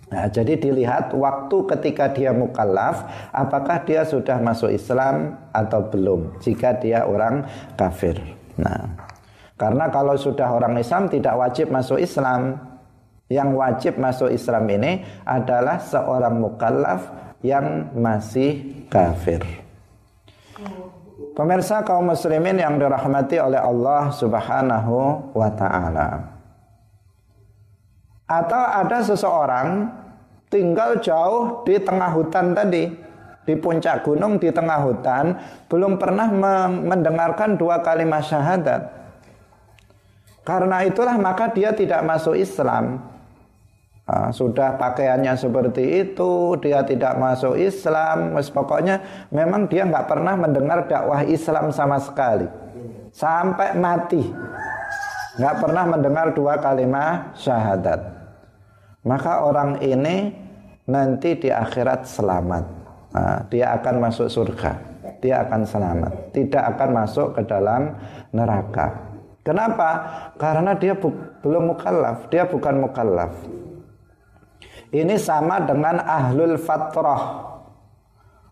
Nah, 0.08 0.24
jadi 0.32 0.56
dilihat 0.56 1.12
waktu 1.12 1.56
ketika 1.76 2.08
dia 2.08 2.32
mukallaf, 2.32 3.04
apakah 3.28 3.84
dia 3.84 4.08
sudah 4.08 4.40
masuk 4.40 4.72
Islam 4.72 5.36
atau 5.52 5.84
belum. 5.84 6.40
Jika 6.40 6.80
dia 6.80 7.04
orang 7.04 7.44
kafir. 7.76 8.16
Nah, 8.56 8.88
karena 9.60 9.92
kalau 9.92 10.16
sudah 10.16 10.48
orang 10.48 10.80
Islam 10.80 11.12
tidak 11.12 11.34
wajib 11.36 11.68
masuk 11.68 12.00
Islam. 12.00 12.56
Yang 13.28 13.50
wajib 13.60 13.92
masuk 14.00 14.32
Islam 14.32 14.64
ini 14.72 15.04
adalah 15.28 15.76
seorang 15.76 16.40
mukallaf 16.40 17.12
yang 17.44 17.92
masih 17.92 18.88
kafir. 18.88 19.44
Pemirsa 21.36 21.84
kaum 21.84 22.08
muslimin 22.08 22.56
yang 22.56 22.80
dirahmati 22.80 23.36
oleh 23.36 23.60
Allah 23.60 24.08
Subhanahu 24.08 25.28
wa 25.36 25.50
taala. 25.52 26.38
Atau 28.24 28.64
ada 28.64 28.98
seseorang 29.04 29.92
tinggal 30.48 31.00
jauh 31.00 31.64
di 31.64 31.76
tengah 31.80 32.10
hutan 32.12 32.56
tadi, 32.56 32.88
di 33.48 33.54
puncak 33.56 34.04
gunung 34.04 34.36
di 34.36 34.52
tengah 34.52 34.80
hutan, 34.84 35.36
belum 35.72 35.96
pernah 35.96 36.28
mendengarkan 36.68 37.56
dua 37.56 37.80
kalimat 37.80 38.20
syahadat. 38.20 38.92
Karena 40.44 40.84
itulah 40.84 41.16
maka 41.20 41.52
dia 41.52 41.72
tidak 41.76 42.00
masuk 42.04 42.36
Islam. 42.36 43.04
Nah, 44.08 44.32
sudah 44.32 44.80
pakaiannya 44.80 45.36
seperti 45.36 46.00
itu, 46.00 46.56
dia 46.64 46.80
tidak 46.80 47.20
masuk 47.20 47.60
Islam. 47.60 48.32
Mas 48.32 48.48
pokoknya 48.48 49.28
memang 49.28 49.68
dia 49.68 49.84
nggak 49.84 50.08
pernah 50.08 50.32
mendengar 50.32 50.88
dakwah 50.88 51.20
Islam 51.28 51.68
sama 51.68 52.00
sekali, 52.00 52.48
sampai 53.12 53.76
mati 53.76 54.24
nggak 55.38 55.56
pernah 55.62 55.84
mendengar 55.86 56.34
dua 56.34 56.58
kalimat 56.58 57.30
syahadat 57.38 58.17
maka 59.06 59.46
orang 59.46 59.78
ini 59.84 60.34
nanti 60.88 61.36
di 61.38 61.52
akhirat 61.52 62.08
selamat. 62.08 62.64
Nah, 63.14 63.40
dia 63.52 63.76
akan 63.76 63.94
masuk 64.02 64.28
surga. 64.28 64.72
Dia 65.18 65.44
akan 65.46 65.60
selamat. 65.64 66.12
Tidak 66.34 66.64
akan 66.76 66.88
masuk 66.94 67.28
ke 67.38 67.42
dalam 67.44 67.94
neraka. 68.30 69.08
Kenapa? 69.42 69.90
Karena 70.36 70.76
dia 70.76 70.92
belum 71.40 71.72
mukallaf. 71.72 72.28
Dia 72.28 72.44
bukan 72.44 72.84
mukallaf. 72.84 73.32
Ini 74.88 75.16
sama 75.20 75.60
dengan 75.64 76.00
ahlul 76.04 76.56
fatrah. 76.60 77.48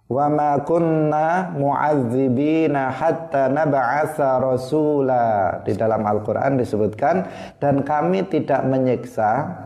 Wa 0.07 0.31
ma 0.31 0.63
kunna 0.63 1.51
mu'adzibina 1.53 2.95
hatta 2.95 3.51
nab'atha 3.51 4.39
rasula. 4.41 5.61
Di 5.67 5.75
dalam 5.75 6.01
Al-Qur'an 6.07 6.57
disebutkan 6.57 7.27
dan 7.59 7.83
kami 7.83 8.25
tidak 8.31 8.63
menyiksa 8.65 9.65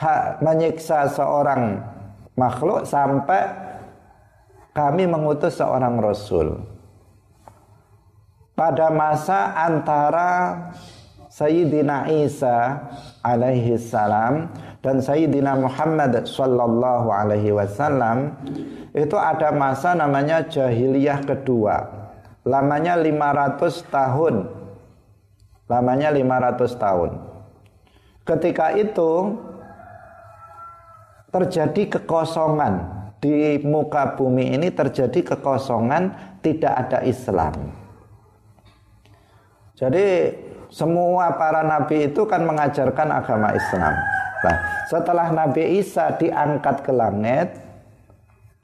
hak 0.00 0.40
menyiksa 0.40 1.12
seorang 1.12 1.76
makhluk 2.32 2.88
sampai 2.88 3.52
kami 4.72 5.04
mengutus 5.04 5.60
seorang 5.60 6.00
rasul. 6.00 6.64
Pada 8.56 8.88
masa 8.88 9.52
antara 9.56 10.56
Sayyidina 11.28 12.08
Isa 12.10 12.90
alaihi 13.20 13.76
salam 13.76 14.48
dan 14.80 15.04
Sayyidina 15.04 15.56
Muhammad 15.56 16.16
sallallahu 16.24 17.08
alaihi 17.12 17.52
wasallam 17.52 18.34
itu 18.96 19.16
ada 19.20 19.52
masa 19.52 19.92
namanya 19.92 20.44
jahiliyah 20.48 21.24
kedua. 21.28 21.86
Lamanya 22.48 22.96
500 22.96 23.84
tahun. 23.92 24.48
Lamanya 25.68 26.08
500 26.10 26.72
tahun. 26.82 27.10
Ketika 28.24 28.74
itu 28.74 29.38
terjadi 31.30 31.98
kekosongan 31.98 33.00
di 33.22 33.58
muka 33.62 34.18
bumi 34.18 34.58
ini 34.58 34.68
terjadi 34.74 35.34
kekosongan 35.34 36.36
tidak 36.42 36.74
ada 36.86 36.98
Islam. 37.06 37.54
Jadi 39.78 40.06
semua 40.68 41.34
para 41.34 41.64
nabi 41.64 42.12
itu 42.12 42.28
kan 42.28 42.44
mengajarkan 42.44 43.08
agama 43.10 43.54
Islam. 43.56 43.94
Nah, 44.40 44.56
setelah 44.88 45.28
Nabi 45.28 45.84
Isa 45.84 46.16
diangkat 46.16 46.80
ke 46.80 46.92
langit, 46.96 47.60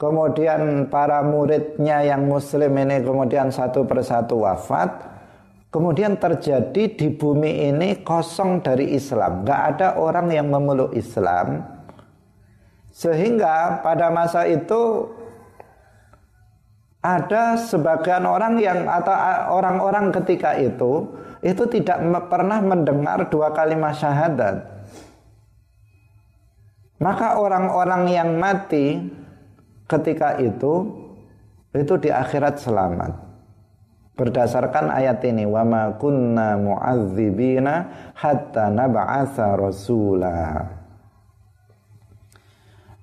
kemudian 0.01 0.89
para 0.89 1.21
muridnya 1.21 2.01
yang 2.01 2.25
muslim 2.25 2.73
ini 2.81 3.05
kemudian 3.05 3.53
satu 3.53 3.85
persatu 3.85 4.41
wafat, 4.41 4.89
kemudian 5.69 6.17
terjadi 6.17 6.97
di 6.97 7.13
bumi 7.13 7.69
ini 7.69 8.01
kosong 8.01 8.65
dari 8.65 8.97
Islam. 8.97 9.45
Gak 9.45 9.61
ada 9.77 9.89
orang 10.01 10.33
yang 10.33 10.49
memeluk 10.49 10.97
Islam. 10.97 11.76
Sehingga 12.97 13.85
pada 13.85 14.09
masa 14.09 14.49
itu 14.49 15.13
ada 17.05 17.61
sebagian 17.61 18.25
orang 18.25 18.57
yang 18.57 18.89
atau 18.89 19.13
orang-orang 19.53 20.09
ketika 20.17 20.57
itu 20.57 21.05
itu 21.45 21.63
tidak 21.69 22.01
pernah 22.33 22.57
mendengar 22.65 23.29
dua 23.29 23.53
kalimat 23.53 23.93
syahadat. 23.93 24.65
Maka 26.97 27.37
orang-orang 27.37 28.09
yang 28.09 28.41
mati 28.41 29.13
ketika 29.85 30.41
itu 30.41 30.89
itu 31.77 31.95
di 32.01 32.09
akhirat 32.09 32.57
selamat. 32.57 33.13
Berdasarkan 34.17 34.89
ayat 34.89 35.21
ini, 35.29 35.45
wa 35.45 35.61
ma 35.61 35.93
kunna 36.01 36.57
mu'adzibina 36.57 37.93
hatta 38.17 38.73
nab'atha 38.73 39.61
rasula. 39.61 40.65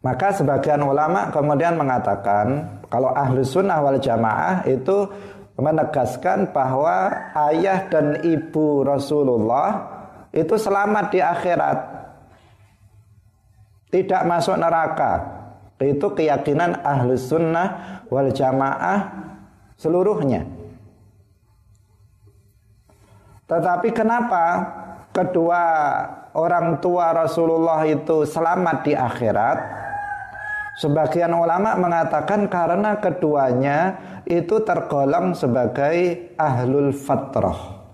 Maka 0.04 0.36
sebagian 0.36 0.84
ulama 0.84 1.32
kemudian 1.32 1.80
mengatakan 1.80 2.80
kalau 2.92 3.16
ahlu 3.16 3.40
sunnah 3.40 3.80
wal 3.80 3.96
jamaah 3.96 4.68
itu 4.68 5.08
menegaskan 5.56 6.52
bahwa 6.52 7.08
ayah 7.48 7.88
dan 7.88 8.20
ibu 8.20 8.84
Rasulullah 8.84 9.80
itu 10.36 10.60
selamat 10.60 11.06
di 11.08 11.20
akhirat 11.24 11.78
tidak 13.94 14.22
masuk 14.26 14.58
neraka. 14.58 15.14
Itu 15.78 16.12
keyakinan 16.18 16.82
ahlu 16.82 17.14
sunnah 17.14 18.02
wal 18.10 18.34
jamaah 18.34 19.08
seluruhnya. 19.78 20.44
Tetapi 23.46 23.94
kenapa 23.94 24.46
kedua 25.14 25.62
orang 26.34 26.82
tua 26.82 27.14
Rasulullah 27.14 27.86
itu 27.86 28.26
selamat 28.26 28.78
di 28.82 28.94
akhirat? 28.98 29.58
Sebagian 30.74 31.30
ulama 31.38 31.78
mengatakan 31.78 32.50
karena 32.50 32.98
keduanya 32.98 33.94
itu 34.26 34.58
tergolong 34.66 35.38
sebagai 35.38 36.34
ahlul 36.34 36.90
fatrah. 36.90 37.86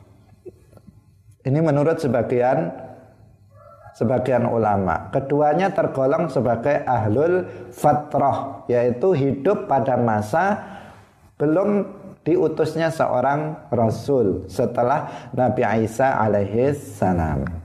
Ini 1.43 1.59
menurut 1.59 1.99
sebagian 1.99 2.71
sebagian 3.99 4.47
ulama. 4.47 5.11
Keduanya 5.11 5.75
tergolong 5.75 6.31
sebagai 6.31 6.87
ahlul 6.87 7.43
fatrah, 7.75 8.63
yaitu 8.71 9.11
hidup 9.11 9.67
pada 9.67 9.99
masa 9.99 10.63
belum 11.35 11.83
diutusnya 12.23 12.95
seorang 12.95 13.59
rasul 13.75 14.47
setelah 14.47 15.31
Nabi 15.35 15.83
Isa 15.83 16.15
alaihi 16.15 16.71
salam. 16.75 17.59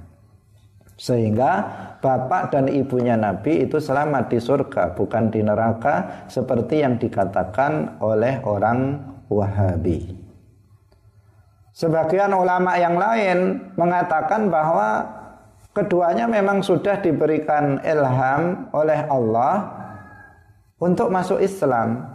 Sehingga 0.95 1.53
bapak 1.99 2.55
dan 2.55 2.71
ibunya 2.71 3.19
Nabi 3.19 3.67
itu 3.67 3.83
selamat 3.83 4.31
di 4.31 4.39
surga, 4.39 4.95
bukan 4.95 5.31
di 5.31 5.43
neraka 5.43 6.27
seperti 6.31 6.87
yang 6.87 6.99
dikatakan 6.99 7.99
oleh 7.99 8.39
orang 8.47 9.11
Wahabi. 9.27 10.23
Sebagian 11.75 12.31
ulama 12.31 12.79
yang 12.79 12.95
lain 12.95 13.73
mengatakan 13.75 14.47
bahwa 14.47 15.03
Keduanya 15.75 16.31
memang 16.31 16.63
sudah 16.63 17.03
diberikan 17.03 17.83
ilham 17.83 18.71
oleh 18.71 19.11
Allah 19.11 19.75
untuk 20.79 21.11
masuk 21.11 21.43
Islam. 21.43 22.15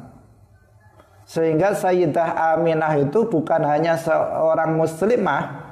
Sehingga 1.28 1.76
Sayyidah 1.76 2.56
Aminah 2.56 2.96
itu 2.96 3.28
bukan 3.28 3.60
hanya 3.68 4.00
seorang 4.00 4.80
muslimah 4.80 5.69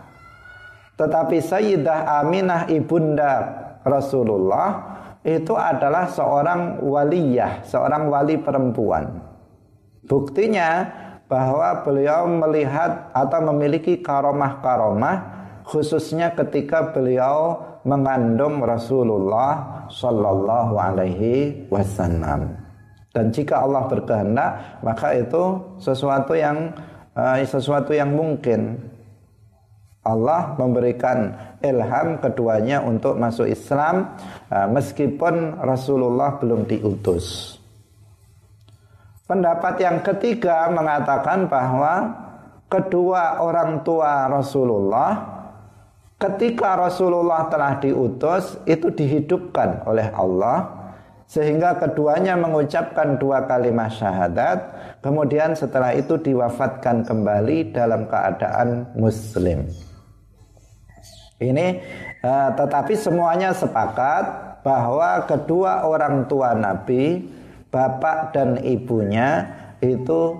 tetapi 0.98 1.38
Sayyidah 1.38 2.26
Aminah 2.26 2.66
ibunda 2.68 3.34
Rasulullah 3.86 4.98
itu 5.22 5.54
adalah 5.54 6.10
seorang 6.10 6.82
waliyah, 6.82 7.62
seorang 7.64 8.10
wali 8.10 8.42
perempuan. 8.42 9.22
Buktinya 10.08 10.88
bahwa 11.28 11.84
beliau 11.84 12.26
melihat 12.26 13.12
atau 13.12 13.40
memiliki 13.52 14.00
karomah-karomah 14.00 15.38
khususnya 15.68 16.32
ketika 16.32 16.96
beliau 16.96 17.60
mengandung 17.84 18.64
Rasulullah 18.64 19.88
Sallallahu 19.92 20.76
Alaihi 20.80 21.68
Wasallam. 21.68 22.56
Dan 23.12 23.36
jika 23.36 23.64
Allah 23.68 23.84
berkehendak, 23.92 24.80
maka 24.80 25.12
itu 25.16 25.60
sesuatu 25.80 26.36
yang 26.38 26.72
uh, 27.16 27.36
sesuatu 27.44 27.92
yang 27.92 28.16
mungkin. 28.16 28.87
Allah 30.08 30.56
memberikan 30.56 31.36
ilham 31.60 32.16
keduanya 32.24 32.80
untuk 32.80 33.20
masuk 33.20 33.52
Islam 33.52 34.16
uh, 34.48 34.68
meskipun 34.72 35.60
Rasulullah 35.60 36.40
belum 36.40 36.64
diutus. 36.64 37.58
Pendapat 39.28 39.84
yang 39.84 40.00
ketiga 40.00 40.72
mengatakan 40.72 41.52
bahwa 41.52 42.16
kedua 42.72 43.44
orang 43.44 43.84
tua 43.84 44.32
Rasulullah 44.32 45.20
ketika 46.16 46.80
Rasulullah 46.80 47.52
telah 47.52 47.76
diutus 47.84 48.56
itu 48.64 48.88
dihidupkan 48.88 49.84
oleh 49.84 50.08
Allah 50.16 50.68
sehingga 51.28 51.76
keduanya 51.76 52.40
mengucapkan 52.40 53.20
dua 53.20 53.44
kalimat 53.44 53.92
syahadat 53.92 54.64
kemudian 55.04 55.52
setelah 55.52 55.92
itu 55.92 56.16
diwafatkan 56.16 57.04
kembali 57.04 57.76
dalam 57.76 58.08
keadaan 58.08 58.88
muslim 58.96 59.68
ini 61.38 61.82
uh, 62.26 62.50
tetapi 62.58 62.94
semuanya 62.98 63.54
sepakat 63.54 64.60
bahwa 64.62 65.24
kedua 65.30 65.86
orang 65.86 66.26
tua 66.26 66.58
Nabi 66.58 67.24
bapak 67.70 68.34
dan 68.34 68.60
ibunya 68.66 69.46
itu 69.80 70.36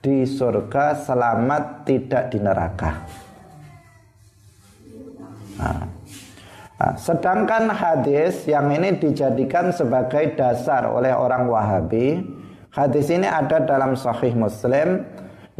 di 0.00 0.24
surga 0.24 0.96
selamat 1.04 1.84
tidak 1.84 2.32
di 2.32 2.38
neraka 2.40 2.92
Nah, 5.60 5.84
nah, 6.80 6.92
sedangkan 6.96 7.68
hadis 7.68 8.48
yang 8.48 8.72
ini 8.72 8.96
dijadikan 8.96 9.68
sebagai 9.76 10.32
dasar 10.40 10.88
oleh 10.88 11.12
orang 11.12 11.44
Wahabi, 11.44 12.24
hadis 12.72 13.12
ini 13.12 13.28
ada 13.28 13.60
dalam 13.60 13.92
Sahih 13.92 14.32
Muslim 14.32 15.04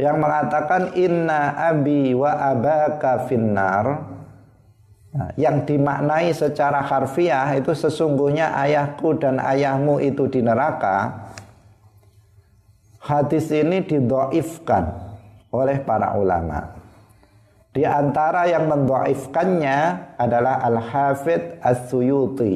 yang 0.01 0.17
mengatakan 0.17 0.97
inna 0.97 1.53
abi 1.53 2.17
wa 2.17 2.33
abaka 2.33 3.29
finnar. 3.29 4.10
Nah, 5.11 5.27
yang 5.35 5.67
dimaknai 5.67 6.31
secara 6.31 6.79
harfiah 6.87 7.51
itu 7.59 7.75
sesungguhnya 7.75 8.55
ayahku 8.55 9.19
dan 9.19 9.43
ayahmu 9.43 9.99
itu 9.99 10.31
di 10.31 10.39
neraka. 10.39 11.27
Hadis 13.01 13.51
ini 13.51 13.83
didoifkan 13.83 14.87
oleh 15.51 15.83
para 15.83 16.15
ulama. 16.15 16.79
Di 17.71 17.83
antara 17.87 18.47
yang 18.47 18.67
mendoifkannya 18.67 19.79
adalah 20.19 20.63
Al-Hafidh 20.63 21.59
As-Suyuti. 21.59 22.55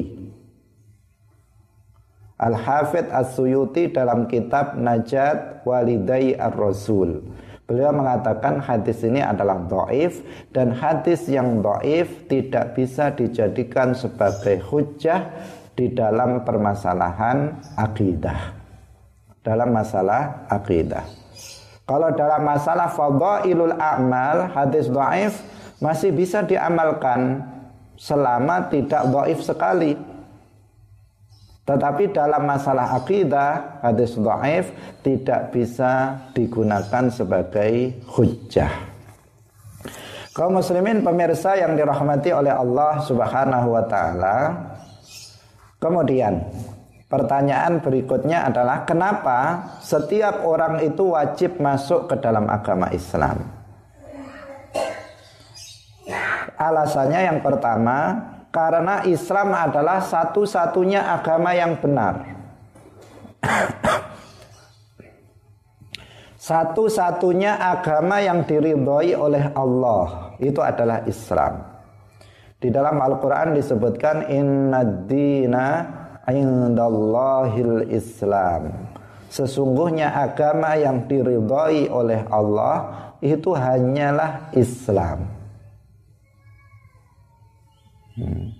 Al-Hafidh 2.36 3.08
As-Suyuti 3.12 3.92
dalam 3.92 4.28
kitab 4.28 4.76
Najat 4.76 5.64
Walidai 5.64 6.36
Ar-Rasul. 6.36 7.24
Beliau 7.66 7.90
mengatakan 7.90 8.62
hadis 8.62 9.02
ini 9.02 9.18
adalah 9.18 9.58
do'if 9.58 10.22
dan 10.54 10.70
hadis 10.70 11.26
yang 11.26 11.58
do'if 11.58 12.30
tidak 12.30 12.78
bisa 12.78 13.10
dijadikan 13.10 13.90
sebagai 13.90 14.62
hujah 14.70 15.34
di 15.74 15.90
dalam 15.90 16.46
permasalahan 16.46 17.58
akidah. 17.74 18.54
Dalam 19.42 19.74
masalah 19.74 20.46
akidah. 20.46 21.02
Kalau 21.90 22.14
dalam 22.14 22.46
masalah 22.46 22.86
fadailul 22.86 23.74
a'mal, 23.74 24.54
hadis 24.54 24.86
do'if 24.86 25.42
masih 25.82 26.14
bisa 26.14 26.46
diamalkan 26.46 27.42
selama 27.98 28.70
tidak 28.70 29.10
do'if 29.10 29.42
sekali 29.42 29.98
tetapi 31.66 32.14
dalam 32.14 32.46
masalah 32.46 32.94
akidah 32.94 33.82
hadis 33.82 34.14
dhaif 34.14 34.70
tidak 35.02 35.50
bisa 35.50 36.14
digunakan 36.30 37.10
sebagai 37.10 38.06
hujjah. 38.06 38.70
Kaum 40.30 40.62
muslimin 40.62 41.02
pemirsa 41.02 41.58
yang 41.58 41.74
dirahmati 41.74 42.30
oleh 42.30 42.54
Allah 42.54 43.02
Subhanahu 43.02 43.74
wa 43.74 43.82
taala. 43.82 44.38
Kemudian 45.82 46.38
pertanyaan 47.10 47.82
berikutnya 47.82 48.46
adalah 48.46 48.86
kenapa 48.86 49.66
setiap 49.82 50.46
orang 50.46 50.86
itu 50.86 51.18
wajib 51.18 51.58
masuk 51.58 52.06
ke 52.06 52.14
dalam 52.22 52.46
agama 52.46 52.94
Islam? 52.94 53.42
Alasannya 56.56 57.20
yang 57.26 57.38
pertama 57.42 58.35
karena 58.56 59.04
Islam 59.04 59.52
adalah 59.52 60.00
satu-satunya 60.00 61.12
agama 61.12 61.52
yang 61.52 61.76
benar. 61.76 62.24
Satu-satunya 66.40 67.60
agama 67.60 68.24
yang 68.24 68.48
diridhoi 68.48 69.12
oleh 69.12 69.52
Allah 69.52 70.32
itu 70.40 70.64
adalah 70.64 71.04
Islam. 71.04 71.60
Di 72.56 72.72
dalam 72.72 72.96
Al-Qur'an 72.96 73.52
disebutkan 73.52 74.32
inna 74.32 74.80
dina 75.04 75.68
indallahil 76.24 77.92
Islam. 77.92 78.72
Sesungguhnya 79.28 80.16
agama 80.16 80.80
yang 80.80 81.04
diridhoi 81.04 81.92
oleh 81.92 82.24
Allah 82.32 83.12
itu 83.20 83.52
hanyalah 83.52 84.48
Islam. 84.56 85.35
Hmm. 88.16 88.56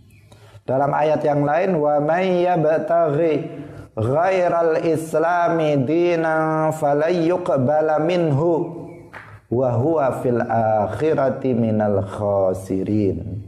Dalam 0.67 0.91
ayat 0.93 1.23
yang 1.23 1.47
lain 1.47 1.79
wa 1.79 1.97
may 2.03 2.45
yabtaghi 2.45 3.35
ghairal 3.97 4.85
islami 4.85 5.81
dinan 5.87 6.75
falyuqbala 6.77 8.03
minhu 8.05 8.85
wa 9.49 9.71
huwa 9.79 10.21
fil 10.21 10.43
akhirati 10.43 11.55
minal 11.57 12.05
khasirin. 12.05 13.47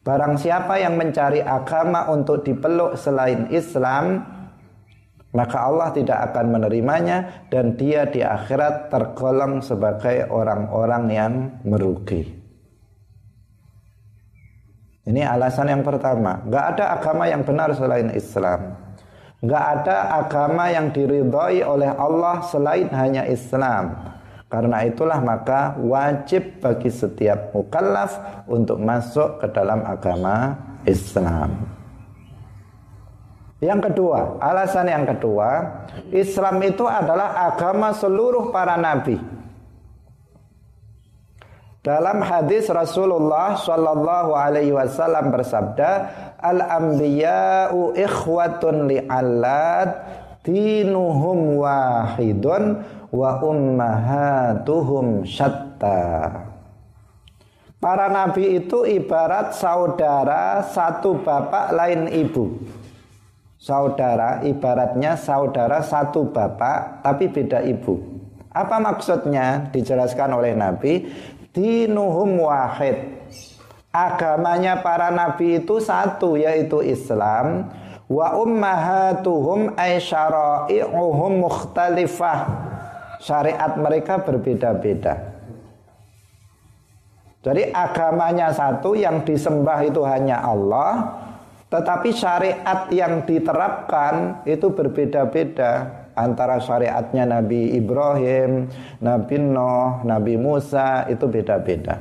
Barang 0.00 0.40
siapa 0.40 0.80
yang 0.80 0.96
mencari 0.96 1.44
agama 1.44 2.08
untuk 2.08 2.40
dipeluk 2.40 2.96
selain 2.96 3.52
Islam, 3.52 4.24
maka 5.36 5.60
Allah 5.60 5.92
tidak 5.92 6.32
akan 6.32 6.56
menerimanya 6.56 7.46
dan 7.52 7.76
dia 7.76 8.08
di 8.08 8.24
akhirat 8.24 8.88
tergolong 8.88 9.60
sebagai 9.60 10.28
orang-orang 10.32 11.04
yang 11.12 11.32
merugi. 11.68 12.39
Ini 15.08 15.24
alasan 15.24 15.72
yang 15.72 15.80
pertama. 15.80 16.44
Gak 16.44 16.64
ada 16.76 16.84
agama 17.00 17.24
yang 17.24 17.40
benar 17.40 17.72
selain 17.72 18.12
Islam. 18.12 18.76
Gak 19.40 19.64
ada 19.80 20.20
agama 20.20 20.68
yang 20.68 20.92
diridhoi 20.92 21.64
oleh 21.64 21.88
Allah 21.88 22.44
selain 22.44 22.92
hanya 22.92 23.24
Islam. 23.24 23.96
Karena 24.50 24.82
itulah 24.84 25.22
maka 25.22 25.78
wajib 25.80 26.60
bagi 26.60 26.90
setiap 26.92 27.54
mukallaf 27.56 28.44
untuk 28.50 28.76
masuk 28.82 29.40
ke 29.40 29.46
dalam 29.54 29.80
agama 29.86 30.58
Islam. 30.84 31.80
Yang 33.60 33.92
kedua, 33.92 34.40
alasan 34.40 34.88
yang 34.88 35.04
kedua, 35.04 35.48
Islam 36.12 36.64
itu 36.64 36.84
adalah 36.88 37.48
agama 37.52 37.92
seluruh 37.92 38.48
para 38.52 38.76
nabi. 38.80 39.39
Dalam 41.80 42.20
hadis 42.20 42.68
Rasulullah 42.68 43.56
Shallallahu 43.56 44.36
Alaihi 44.36 44.76
Wasallam 44.76 45.32
bersabda, 45.32 45.90
al 46.36 46.60
ambiya'u 46.60 47.96
ikhwatun 47.96 48.84
li'allad 48.84 49.88
dinuhum 50.44 51.56
wahidun 51.56 52.84
wa 53.08 53.40
ummahatuhum 53.40 55.24
syatta. 55.24 56.52
Para 57.80 58.12
nabi 58.12 58.60
itu 58.60 58.84
ibarat 58.84 59.56
saudara 59.56 60.60
satu 60.68 61.16
bapak 61.24 61.72
lain 61.72 62.12
ibu. 62.12 62.60
Saudara 63.56 64.44
ibaratnya 64.44 65.16
saudara 65.16 65.80
satu 65.80 66.28
bapak 66.28 67.00
tapi 67.00 67.32
beda 67.32 67.64
ibu. 67.64 68.20
Apa 68.52 68.76
maksudnya? 68.82 69.70
Dijelaskan 69.70 70.34
oleh 70.34 70.58
Nabi, 70.58 71.06
dinuhum 71.54 72.46
wahid. 72.46 73.20
Agamanya 73.90 74.78
para 74.86 75.10
nabi 75.10 75.58
itu 75.58 75.82
satu 75.82 76.38
yaitu 76.38 76.78
Islam 76.78 77.66
wa 78.06 78.38
ummahatuhum 78.38 79.74
ay 79.74 79.98
syara'i'uhum 79.98 81.32
mukhtalifah. 81.42 82.38
Syariat 83.20 83.76
mereka 83.76 84.22
berbeda-beda. 84.22 85.30
Jadi 87.40 87.72
agamanya 87.72 88.52
satu 88.52 88.96
yang 88.96 89.24
disembah 89.24 89.80
itu 89.84 90.00
hanya 90.04 90.44
Allah, 90.44 91.20
tetapi 91.68 92.12
syariat 92.12 92.88
yang 92.92 93.24
diterapkan 93.24 94.44
itu 94.44 94.68
berbeda-beda 94.72 95.99
antara 96.20 96.60
syariatnya 96.60 97.24
Nabi 97.24 97.80
Ibrahim, 97.80 98.68
Nabi 99.00 99.36
Nuh, 99.40 100.04
Nabi 100.04 100.36
Musa 100.36 101.08
itu 101.08 101.24
beda-beda. 101.24 101.96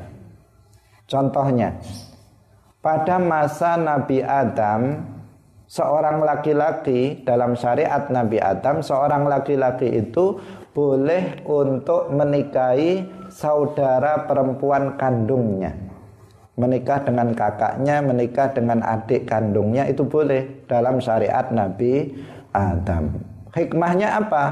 Contohnya, 1.07 1.79
pada 2.83 3.17
masa 3.17 3.79
Nabi 3.79 4.21
Adam, 4.21 5.03
seorang 5.65 6.21
laki-laki 6.21 7.23
dalam 7.23 7.55
syariat 7.55 8.09
Nabi 8.11 8.37
Adam, 8.37 8.83
seorang 8.83 9.25
laki-laki 9.25 9.89
itu 9.89 10.37
boleh 10.73 11.43
untuk 11.49 12.13
menikahi 12.13 13.05
saudara 13.29 14.25
perempuan 14.25 14.97
kandungnya. 14.97 15.73
Menikah 16.59 17.07
dengan 17.07 17.31
kakaknya, 17.31 18.03
menikah 18.03 18.51
dengan 18.51 18.83
adik 18.83 19.23
kandungnya 19.23 19.87
itu 19.87 20.03
boleh 20.03 20.67
dalam 20.67 20.99
syariat 20.99 21.47
Nabi 21.55 22.11
Adam. 22.51 23.28
Hikmahnya 23.53 24.19
apa? 24.19 24.43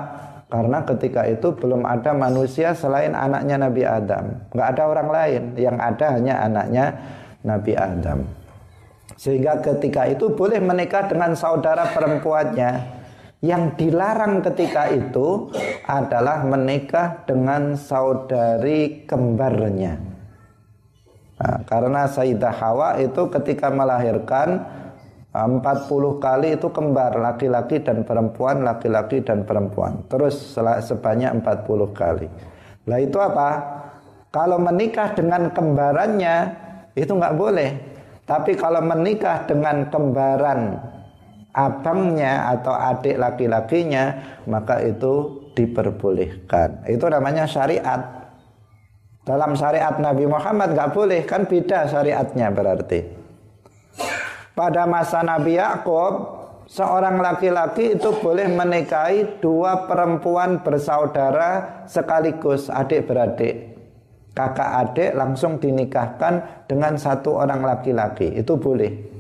Karena 0.48 0.80
ketika 0.88 1.28
itu 1.28 1.52
belum 1.52 1.84
ada 1.84 2.16
manusia 2.16 2.72
selain 2.72 3.12
anaknya 3.12 3.60
Nabi 3.60 3.84
Adam. 3.84 4.48
Nggak 4.56 4.68
ada 4.74 4.84
orang 4.88 5.10
lain. 5.12 5.44
Yang 5.60 5.78
ada 5.78 6.06
hanya 6.16 6.36
anaknya 6.48 6.86
Nabi 7.44 7.74
Adam. 7.76 8.20
Sehingga 9.20 9.60
ketika 9.60 10.08
itu 10.08 10.32
boleh 10.32 10.64
menikah 10.64 11.12
dengan 11.12 11.36
saudara 11.36 11.92
perempuannya. 11.92 12.96
Yang 13.44 13.64
dilarang 13.78 14.42
ketika 14.42 14.90
itu 14.90 15.52
adalah 15.86 16.42
menikah 16.42 17.22
dengan 17.28 17.78
saudari 17.78 19.06
kembarnya. 19.06 20.18
Nah, 21.38 21.62
karena 21.70 22.10
Sayyidah 22.10 22.56
Hawa 22.56 22.98
itu 22.98 23.30
ketika 23.30 23.70
melahirkan 23.70 24.66
40 25.46 26.18
kali 26.18 26.58
itu 26.58 26.74
kembar 26.74 27.14
laki-laki 27.14 27.78
dan 27.86 28.02
perempuan, 28.02 28.66
laki-laki 28.66 29.22
dan 29.22 29.46
perempuan. 29.46 30.02
Terus 30.10 30.58
sebanyak 30.58 31.30
40 31.46 31.94
kali. 31.94 32.26
Lah 32.90 32.98
itu 32.98 33.22
apa? 33.22 33.50
Kalau 34.34 34.58
menikah 34.58 35.14
dengan 35.14 35.54
kembarannya 35.54 36.36
itu 36.98 37.14
nggak 37.14 37.38
boleh. 37.38 37.70
Tapi 38.26 38.58
kalau 38.58 38.82
menikah 38.82 39.46
dengan 39.46 39.86
kembaran 39.94 40.82
abangnya 41.54 42.54
atau 42.58 42.74
adik 42.74 43.22
laki-lakinya 43.22 44.18
maka 44.50 44.82
itu 44.82 45.46
diperbolehkan. 45.54 46.90
Itu 46.90 47.08
namanya 47.14 47.46
syariat. 47.46 48.30
Dalam 49.22 49.54
syariat 49.54 49.96
Nabi 50.02 50.26
Muhammad 50.26 50.74
nggak 50.74 50.92
boleh 50.96 51.22
kan 51.28 51.46
beda 51.46 51.86
syariatnya 51.92 52.48
berarti. 52.50 53.27
Pada 54.58 54.90
masa 54.90 55.22
Nabi 55.22 55.62
Yakub, 55.62 56.34
seorang 56.66 57.22
laki-laki 57.22 57.94
itu 57.94 58.10
boleh 58.18 58.50
menikahi 58.50 59.38
dua 59.38 59.86
perempuan 59.86 60.66
bersaudara 60.66 61.86
sekaligus 61.86 62.66
adik 62.66 63.06
beradik. 63.06 63.78
Kakak 64.34 64.72
adik 64.82 65.12
langsung 65.14 65.62
dinikahkan 65.62 66.66
dengan 66.66 66.98
satu 66.98 67.38
orang 67.38 67.62
laki-laki. 67.62 68.34
Itu 68.34 68.58
boleh. 68.58 69.14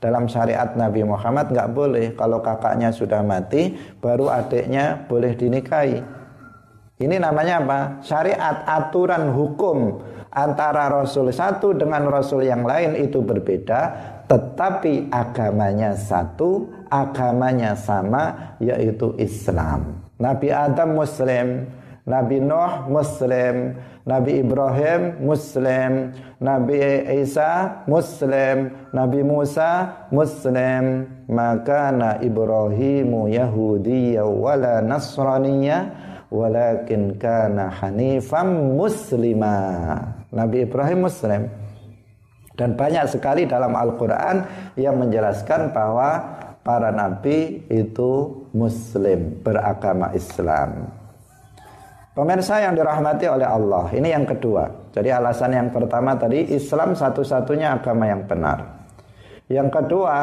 Dalam 0.00 0.24
syariat 0.24 0.72
Nabi 0.72 1.04
Muhammad 1.04 1.52
nggak 1.52 1.70
boleh 1.76 2.16
kalau 2.16 2.40
kakaknya 2.40 2.88
sudah 2.88 3.20
mati 3.20 3.76
baru 4.00 4.32
adiknya 4.32 5.04
boleh 5.04 5.36
dinikahi. 5.36 6.00
Ini 6.96 7.16
namanya 7.20 7.60
apa? 7.60 7.80
Syariat 8.00 8.64
aturan 8.64 9.36
hukum 9.36 10.00
antara 10.32 10.88
Rasul 10.88 11.28
satu 11.28 11.76
dengan 11.76 12.08
Rasul 12.08 12.48
yang 12.48 12.64
lain 12.64 12.94
itu 12.94 13.22
berbeda, 13.22 13.80
tetapi 14.28 15.08
agamanya 15.08 15.96
satu, 15.96 16.68
agamanya 16.92 17.72
sama, 17.74 18.54
yaitu 18.60 19.16
Islam. 19.16 20.04
Nabi 20.20 20.52
Adam 20.52 20.94
Muslim, 20.94 21.64
Nabi 22.08 22.40
Nuh 22.40 22.88
Muslim, 22.88 23.76
Nabi 24.08 24.40
Ibrahim 24.40 25.20
Muslim, 25.20 26.16
Nabi 26.40 26.76
Isa 27.20 27.84
Muslim, 27.84 28.72
Nabi 28.96 29.20
Musa 29.20 30.04
Muslim. 30.08 31.04
Maka 31.28 31.92
na 31.92 32.16
Ibrahimu 32.16 33.28
Yahudiyya 33.28 34.24
wala 34.24 34.80
Nasraniyya 34.80 35.92
walakin 36.32 37.16
kana 37.20 37.68
hanifam 37.68 38.76
muslima. 38.76 39.56
Nabi 40.32 40.64
Ibrahim 40.64 41.08
muslim. 41.08 41.48
Dan 42.58 42.74
banyak 42.74 43.06
sekali 43.06 43.46
dalam 43.46 43.70
Al-Qur'an 43.70 44.42
yang 44.74 44.98
menjelaskan 44.98 45.70
bahwa 45.70 46.26
para 46.66 46.90
nabi 46.90 47.62
itu 47.70 48.44
muslim, 48.50 49.38
beragama 49.46 50.10
Islam. 50.10 50.90
Pemirsa 52.18 52.58
yang 52.58 52.74
dirahmati 52.74 53.30
oleh 53.30 53.46
Allah, 53.46 53.86
ini 53.94 54.10
yang 54.10 54.26
kedua. 54.26 54.90
Jadi 54.90 55.06
alasan 55.06 55.54
yang 55.54 55.70
pertama 55.70 56.18
tadi 56.18 56.50
Islam 56.50 56.98
satu-satunya 56.98 57.78
agama 57.78 58.10
yang 58.10 58.26
benar. 58.26 58.58
Yang 59.46 59.78
kedua, 59.78 60.16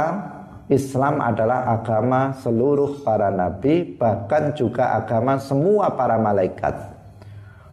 Islam 0.67 1.23
adalah 1.23 1.71
agama 1.71 2.35
seluruh 2.43 2.99
para 2.99 3.31
nabi, 3.31 3.95
bahkan 3.95 4.51
juga 4.51 4.91
agama 4.99 5.39
semua 5.39 5.95
para 5.95 6.19
malaikat. 6.19 6.75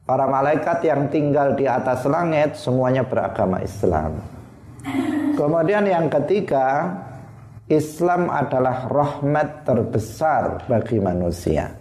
Para 0.06 0.30
malaikat 0.30 0.86
yang 0.86 1.10
tinggal 1.10 1.58
di 1.58 1.66
atas 1.66 2.06
langit 2.06 2.54
semuanya 2.54 3.02
beragama 3.02 3.58
Islam. 3.58 4.41
Kemudian 5.38 5.86
yang 5.86 6.06
ketiga, 6.10 6.92
Islam 7.70 8.28
adalah 8.28 8.90
rahmat 8.90 9.64
terbesar 9.64 10.66
bagi 10.68 10.98
manusia. 10.98 11.72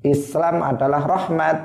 Islam 0.00 0.64
adalah 0.64 1.02
rahmat. 1.04 1.58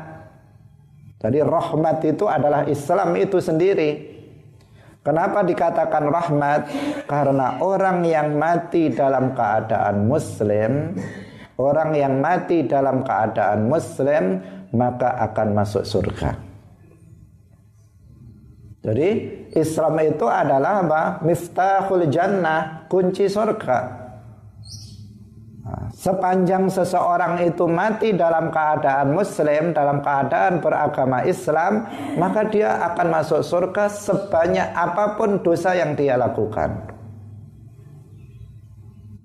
Jadi 1.21 1.39
rahmat 1.41 1.97
itu 2.03 2.25
adalah 2.27 2.67
Islam 2.67 3.15
itu 3.15 3.39
sendiri. 3.39 4.15
Kenapa 5.05 5.45
dikatakan 5.45 6.03
rahmat? 6.09 6.61
Karena 7.05 7.61
orang 7.61 8.01
yang 8.01 8.35
mati 8.41 8.89
dalam 8.89 9.37
keadaan 9.37 10.09
muslim, 10.09 10.97
orang 11.61 11.93
yang 11.93 12.17
mati 12.17 12.65
dalam 12.65 13.05
keadaan 13.05 13.69
muslim 13.69 14.41
maka 14.73 15.13
akan 15.29 15.47
masuk 15.53 15.85
surga. 15.85 16.54
Jadi 18.85 19.09
Islam 19.57 19.97
itu 20.05 20.29
adalah 20.29 20.85
apa? 20.85 21.03
Miftahul 21.25 22.05
jannah, 22.05 22.85
kunci 22.85 23.25
surga. 23.25 24.05
Sepanjang 25.97 26.69
seseorang 26.69 27.41
itu 27.41 27.65
mati 27.65 28.13
dalam 28.13 28.53
keadaan 28.53 29.17
muslim, 29.17 29.73
dalam 29.73 30.05
keadaan 30.05 30.61
beragama 30.61 31.25
Islam, 31.25 31.89
maka 32.21 32.45
dia 32.45 32.77
akan 32.93 33.07
masuk 33.09 33.41
surga 33.41 33.89
sebanyak 33.89 34.69
apa 34.77 35.17
pun 35.17 35.41
dosa 35.41 35.73
yang 35.73 35.97
dia 35.97 36.13
lakukan. 36.21 36.93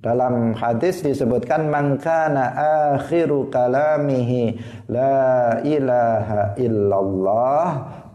Dalam 0.00 0.56
hadis 0.56 1.04
disebutkan 1.04 1.68
mangkana 1.68 2.56
akhiru 2.96 3.52
kalamihi 3.52 4.56
la 4.88 5.60
ilaha 5.60 6.56
illallah 6.56 7.68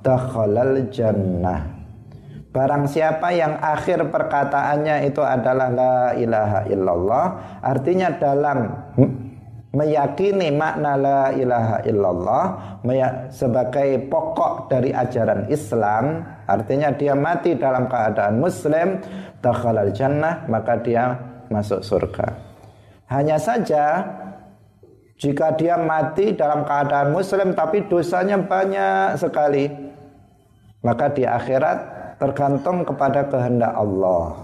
dakhalal 0.06 0.86
jannah. 0.94 1.74
Barang 2.54 2.86
siapa 2.88 3.34
yang 3.34 3.58
akhir 3.60 4.14
perkataannya 4.14 5.10
itu 5.10 5.20
adalah 5.20 5.68
la 5.74 5.98
ilaha 6.16 6.62
illallah, 6.72 7.26
artinya 7.60 8.16
dalam 8.16 8.72
meyakini 9.76 10.56
makna 10.56 10.96
la 10.96 11.22
ilaha 11.36 11.84
illallah 11.84 12.46
sebagai 13.28 14.08
pokok 14.08 14.72
dari 14.72 14.96
ajaran 14.96 15.52
Islam, 15.52 16.24
artinya 16.48 16.96
dia 16.96 17.12
mati 17.12 17.60
dalam 17.60 17.92
keadaan 17.92 18.40
muslim, 18.40 19.04
dakhalal 19.44 19.92
jannah, 19.92 20.48
maka 20.48 20.80
dia 20.80 21.20
masuk 21.52 21.84
surga. 21.84 22.40
Hanya 23.12 23.36
saja 23.36 24.16
jika 25.20 25.60
dia 25.60 25.76
mati 25.76 26.32
dalam 26.40 26.64
keadaan 26.64 27.12
muslim 27.12 27.52
tapi 27.52 27.84
dosanya 27.92 28.40
banyak 28.40 29.20
sekali, 29.20 29.85
maka 30.86 31.10
di 31.10 31.26
akhirat 31.26 31.78
tergantung 32.22 32.86
kepada 32.86 33.26
kehendak 33.26 33.74
Allah. 33.74 34.38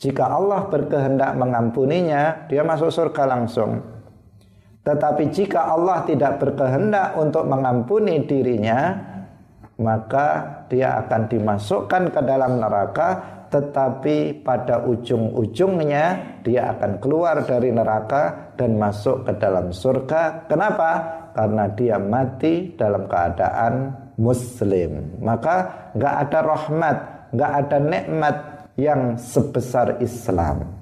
Jika 0.00 0.32
Allah 0.32 0.64
berkehendak 0.70 1.36
mengampuninya, 1.36 2.48
dia 2.48 2.62
masuk 2.62 2.88
surga 2.88 3.26
langsung. 3.26 3.82
Tetapi 4.80 5.28
jika 5.28 5.76
Allah 5.76 6.06
tidak 6.08 6.40
berkehendak 6.40 7.12
untuk 7.20 7.44
mengampuni 7.44 8.24
dirinya, 8.24 8.96
maka 9.76 10.60
dia 10.72 11.04
akan 11.04 11.28
dimasukkan 11.28 12.16
ke 12.16 12.20
dalam 12.24 12.56
neraka, 12.64 13.08
tetapi 13.52 14.40
pada 14.40 14.80
ujung-ujungnya 14.88 16.38
dia 16.46 16.72
akan 16.72 16.96
keluar 16.96 17.44
dari 17.44 17.68
neraka 17.68 18.56
dan 18.56 18.80
masuk 18.80 19.28
ke 19.28 19.36
dalam 19.36 19.68
surga. 19.68 20.48
Kenapa? 20.48 20.90
Karena 21.36 21.68
dia 21.76 22.00
mati 22.00 22.72
dalam 22.72 23.04
keadaan 23.04 23.92
muslim. 24.20 25.16
Maka 25.24 25.88
nggak 25.96 26.14
ada 26.28 26.38
rahmat, 26.44 26.96
nggak 27.32 27.52
ada 27.64 27.78
nikmat 27.80 28.36
yang 28.76 29.16
sebesar 29.16 29.96
Islam. 30.04 30.76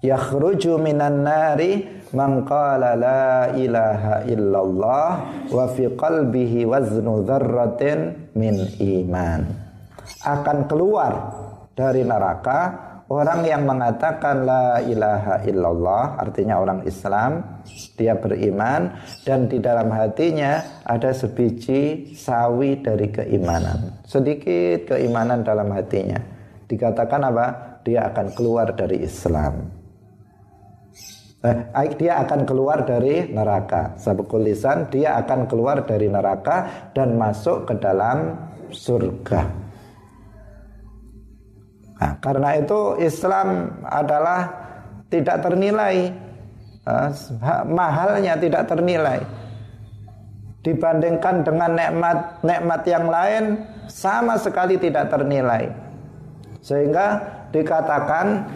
Yakhruju 0.00 0.80
minan 0.80 1.26
nari 1.28 1.84
man 2.16 2.48
qala 2.48 2.96
la 2.96 3.52
ilaha 3.52 4.24
illallah 4.24 5.10
wa 5.52 5.64
fi 5.76 5.92
qalbihi 5.92 6.64
waznu 6.64 7.20
dzarratin 7.26 8.32
min 8.32 8.56
iman. 8.80 9.44
Akan 10.24 10.64
keluar 10.64 11.36
dari 11.76 12.00
neraka 12.00 12.89
Orang 13.10 13.42
yang 13.42 13.66
mengatakan 13.66 14.46
la 14.46 14.78
ilaha 14.86 15.42
illallah 15.42 16.14
artinya 16.14 16.62
orang 16.62 16.86
Islam, 16.86 17.42
dia 17.98 18.14
beriman 18.14 18.86
dan 19.26 19.50
di 19.50 19.58
dalam 19.58 19.90
hatinya 19.90 20.62
ada 20.86 21.10
sebiji 21.10 22.14
sawi 22.14 22.78
dari 22.78 23.10
keimanan. 23.10 23.98
Sedikit 24.06 24.94
keimanan 24.94 25.42
dalam 25.42 25.74
hatinya. 25.74 26.22
Dikatakan 26.70 27.34
apa? 27.34 27.46
Dia 27.82 28.14
akan 28.14 28.30
keluar 28.30 28.78
dari 28.78 29.02
Islam. 29.02 29.74
Eh, 31.42 31.58
dia 31.98 32.22
akan 32.22 32.46
keluar 32.46 32.86
dari 32.86 33.26
neraka. 33.26 33.98
Sabukul 33.98 34.46
lisan, 34.46 34.86
dia 34.86 35.18
akan 35.18 35.50
keluar 35.50 35.82
dari 35.82 36.06
neraka 36.06 36.92
dan 36.94 37.18
masuk 37.18 37.66
ke 37.66 37.74
dalam 37.74 38.38
surga. 38.70 39.59
Nah, 42.00 42.16
karena 42.24 42.56
itu 42.56 42.96
Islam 42.96 43.76
adalah 43.84 44.48
tidak 45.12 45.44
ternilai. 45.44 46.08
Uh, 46.80 47.12
mahalnya 47.68 48.40
tidak 48.40 48.64
ternilai. 48.64 49.20
Dibandingkan 50.64 51.44
dengan 51.44 51.76
nikmat-nikmat 51.76 52.82
yang 52.88 53.06
lain 53.08 53.44
sama 53.84 54.40
sekali 54.40 54.80
tidak 54.80 55.12
ternilai. 55.12 55.68
Sehingga 56.64 57.20
dikatakan 57.52 58.48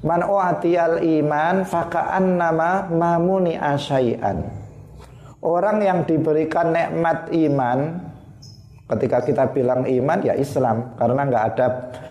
man 0.00 0.20
uatiyal 0.24 1.04
iman 1.04 1.64
faka'an 1.68 2.40
nama 2.40 2.88
mamuni 2.88 3.58
asyai'an 3.58 4.58
orang 5.42 5.82
yang 5.82 6.00
diberikan 6.06 6.70
nikmat 6.74 7.30
iman 7.30 8.07
Ketika 8.88 9.20
kita 9.20 9.44
bilang 9.52 9.84
iman 9.84 10.18
ya 10.24 10.32
Islam 10.32 10.96
karena 10.96 11.28
nggak 11.28 11.44
ada 11.52 11.66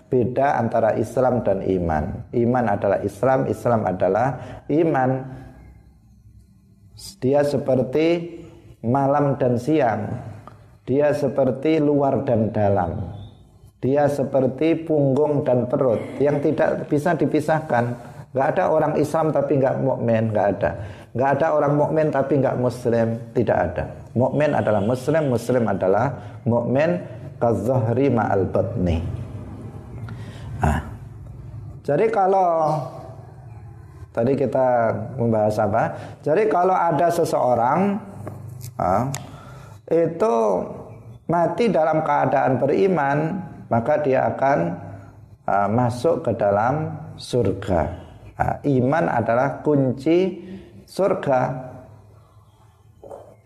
beda 0.06 0.62
antara 0.62 0.94
Islam 0.94 1.42
dan 1.42 1.66
iman. 1.66 2.30
Iman 2.30 2.64
adalah 2.70 3.02
Islam, 3.02 3.50
Islam 3.50 3.82
adalah 3.82 4.62
iman. 4.70 5.10
Dia 7.18 7.42
seperti 7.42 8.06
malam 8.86 9.34
dan 9.42 9.58
siang. 9.58 10.06
Dia 10.86 11.10
seperti 11.10 11.82
luar 11.82 12.22
dan 12.22 12.54
dalam. 12.54 13.18
Dia 13.78 14.06
seperti 14.06 14.86
punggung 14.86 15.42
dan 15.42 15.66
perut 15.66 16.00
yang 16.22 16.38
tidak 16.38 16.86
bisa 16.86 17.14
dipisahkan. 17.14 17.84
Gak 18.34 18.54
ada 18.54 18.70
orang 18.70 18.94
Islam 19.00 19.34
tapi 19.34 19.58
nggak 19.58 19.82
mukmin, 19.82 20.30
nggak 20.30 20.48
ada. 20.58 20.70
Nggak 21.16 21.30
ada 21.38 21.46
orang 21.58 21.74
mukmin 21.74 22.06
tapi 22.12 22.38
nggak 22.38 22.58
Muslim, 22.60 23.18
tidak 23.34 23.58
ada. 23.72 23.84
Mukmin 24.18 24.50
adalah 24.50 24.82
Muslim, 24.82 25.30
Muslim 25.30 25.64
adalah 25.70 26.18
mukmin. 26.42 26.98
kadzahri 27.38 28.10
ma'al 28.10 28.50
batni. 28.50 28.98
Ah. 30.58 30.82
Jadi 31.86 32.10
kalau 32.10 32.82
tadi 34.10 34.34
kita 34.34 34.90
membahas 35.14 35.54
apa? 35.62 35.82
Jadi 36.18 36.50
kalau 36.50 36.74
ada 36.74 37.06
seseorang 37.14 37.94
ah, 38.74 39.06
itu 39.86 40.34
mati 41.28 41.68
dalam 41.68 42.02
keadaan 42.02 42.58
beriman, 42.58 43.18
maka 43.68 44.00
dia 44.00 44.32
akan 44.32 44.58
uh, 45.44 45.68
masuk 45.68 46.24
ke 46.24 46.32
dalam 46.34 46.96
surga. 47.20 47.80
Uh, 48.34 48.56
iman 48.80 49.04
adalah 49.12 49.60
kunci 49.60 50.40
surga. 50.88 51.67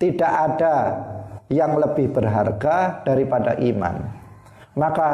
Tidak 0.03 0.33
ada 0.51 0.77
yang 1.47 1.79
lebih 1.79 2.11
berharga 2.11 3.07
daripada 3.07 3.55
iman. 3.55 4.03
Maka 4.75 5.11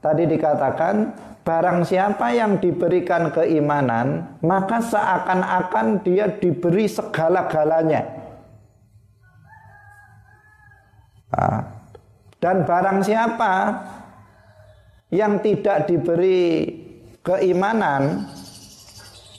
tadi 0.00 0.24
dikatakan 0.24 1.12
barang 1.44 1.84
siapa 1.84 2.32
yang 2.32 2.56
diberikan 2.56 3.28
keimanan, 3.28 4.38
maka 4.40 4.80
seakan-akan 4.80 6.00
dia 6.00 6.32
diberi 6.40 6.88
segala-galanya. 6.88 8.02
Nah, 11.34 11.60
dan 12.40 12.64
barang 12.64 12.98
siapa 13.04 13.52
yang 15.12 15.42
tidak 15.44 15.84
diberi 15.90 16.70
keimanan, 17.20 18.24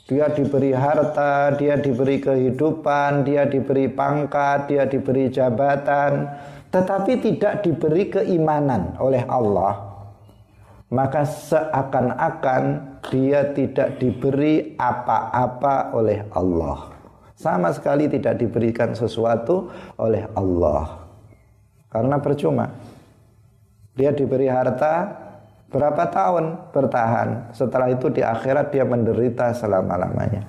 dia 0.06 0.30
diberi 0.30 0.70
harta, 0.70 1.58
dia 1.58 1.82
diberi 1.82 2.22
kehidupan, 2.22 3.26
dia 3.26 3.50
diberi 3.50 3.90
pangkat, 3.90 4.70
dia 4.70 4.86
diberi 4.86 5.34
jabatan, 5.34 6.30
tetapi 6.70 7.18
tidak 7.26 7.66
diberi 7.66 8.14
keimanan 8.14 8.94
oleh 9.02 9.26
Allah. 9.26 9.98
Maka 10.94 11.26
seakan-akan 11.26 12.64
dia 13.10 13.50
tidak 13.58 13.98
diberi 13.98 14.78
apa-apa 14.78 15.98
oleh 15.98 16.22
Allah. 16.30 16.94
Sama 17.34 17.74
sekali 17.74 18.06
tidak 18.06 18.38
diberikan 18.38 18.94
sesuatu 18.94 19.74
oleh 19.98 20.30
Allah. 20.38 21.02
Karena 21.90 22.22
percuma. 22.22 22.70
Dia 23.98 24.14
diberi 24.14 24.46
harta, 24.46 25.25
Berapa 25.76 26.08
tahun 26.08 26.72
bertahan? 26.72 27.52
Setelah 27.52 27.92
itu 27.92 28.08
di 28.08 28.24
akhirat 28.24 28.72
dia 28.72 28.88
menderita 28.88 29.52
selama-lamanya. 29.52 30.48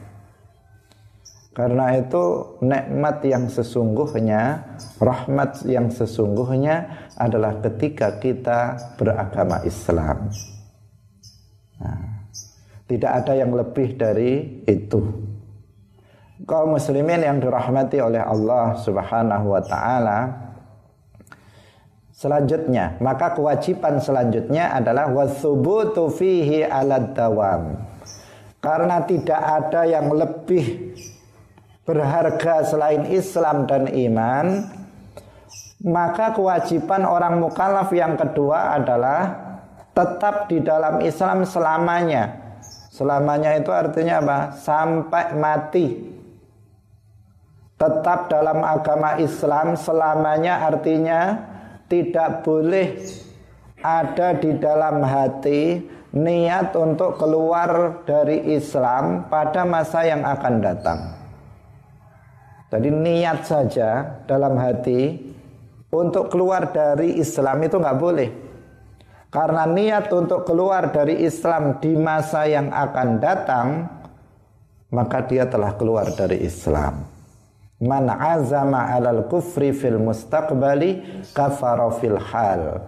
Karena 1.51 1.99
itu 1.99 2.55
nikmat 2.63 3.27
yang 3.27 3.51
sesungguhnya, 3.51 4.77
rahmat 5.03 5.67
yang 5.67 5.91
sesungguhnya 5.91 7.09
adalah 7.19 7.59
ketika 7.59 8.23
kita 8.23 8.79
beragama 8.95 9.67
Islam. 9.67 10.31
Nah, 11.83 12.23
tidak 12.87 13.13
ada 13.25 13.33
yang 13.35 13.51
lebih 13.51 13.99
dari 13.99 14.63
itu. 14.63 15.01
Kaum 16.47 16.77
muslimin 16.77 17.25
yang 17.25 17.43
dirahmati 17.43 17.99
oleh 17.99 18.23
Allah 18.23 18.79
Subhanahu 18.79 19.57
wa 19.57 19.63
taala, 19.65 20.19
Selanjutnya, 22.17 22.97
maka 23.05 23.37
kewajiban 23.37 24.01
selanjutnya 24.01 24.73
adalah 24.73 25.13
wasubutu 25.13 26.09
fihi 26.09 26.65
dawam. 27.13 27.77
Karena 28.57 29.05
tidak 29.05 29.37
ada 29.37 29.85
yang 29.85 30.09
lebih 30.09 30.97
berharga 31.85 32.65
selain 32.65 33.13
Islam 33.13 33.69
dan 33.69 33.93
iman, 33.93 34.65
maka 35.85 36.33
kewajiban 36.33 37.05
orang 37.05 37.37
mukallaf 37.37 37.93
yang 37.93 38.17
kedua 38.17 38.81
adalah 38.81 39.37
tetap 39.93 40.49
di 40.49 40.65
dalam 40.65 41.05
Islam 41.05 41.45
selamanya. 41.45 42.33
Selamanya 42.97 43.61
itu 43.61 43.69
artinya 43.69 44.25
apa? 44.25 44.39
Sampai 44.57 45.37
mati. 45.37 46.17
Tetap 47.77 48.33
dalam 48.33 48.65
agama 48.65 49.21
Islam 49.21 49.77
selamanya 49.77 50.65
artinya 50.65 51.53
tidak 51.87 52.43
boleh 52.43 52.99
ada 53.83 54.35
di 54.35 54.51
dalam 54.59 55.03
hati 55.05 55.79
niat 56.17 56.73
untuk 56.75 57.21
keluar 57.21 58.03
dari 58.09 58.57
Islam 58.57 59.29
pada 59.29 59.63
masa 59.69 60.03
yang 60.07 60.25
akan 60.25 60.55
datang. 60.59 61.01
Jadi 62.67 62.89
niat 62.91 63.47
saja 63.47 64.19
dalam 64.27 64.59
hati 64.59 65.23
untuk 65.95 66.33
keluar 66.35 66.75
dari 66.75 67.15
Islam 67.21 67.63
itu 67.63 67.79
nggak 67.79 68.01
boleh. 68.01 68.31
Karena 69.31 69.69
niat 69.69 70.09
untuk 70.11 70.49
keluar 70.49 70.91
dari 70.91 71.23
Islam 71.23 71.79
di 71.79 71.93
masa 71.95 72.49
yang 72.49 72.73
akan 72.73 73.09
datang, 73.21 73.69
maka 74.91 75.23
dia 75.29 75.45
telah 75.47 75.77
keluar 75.77 76.09
dari 76.17 76.41
Islam. 76.43 77.16
Man 77.77 78.09
azama 78.09 78.89
alal 78.89 79.29
kufri 79.29 79.77
fil 79.77 80.01
mustaqbali 80.01 81.05
kafara 81.37 81.93
fil 82.01 82.17
hal. 82.17 82.81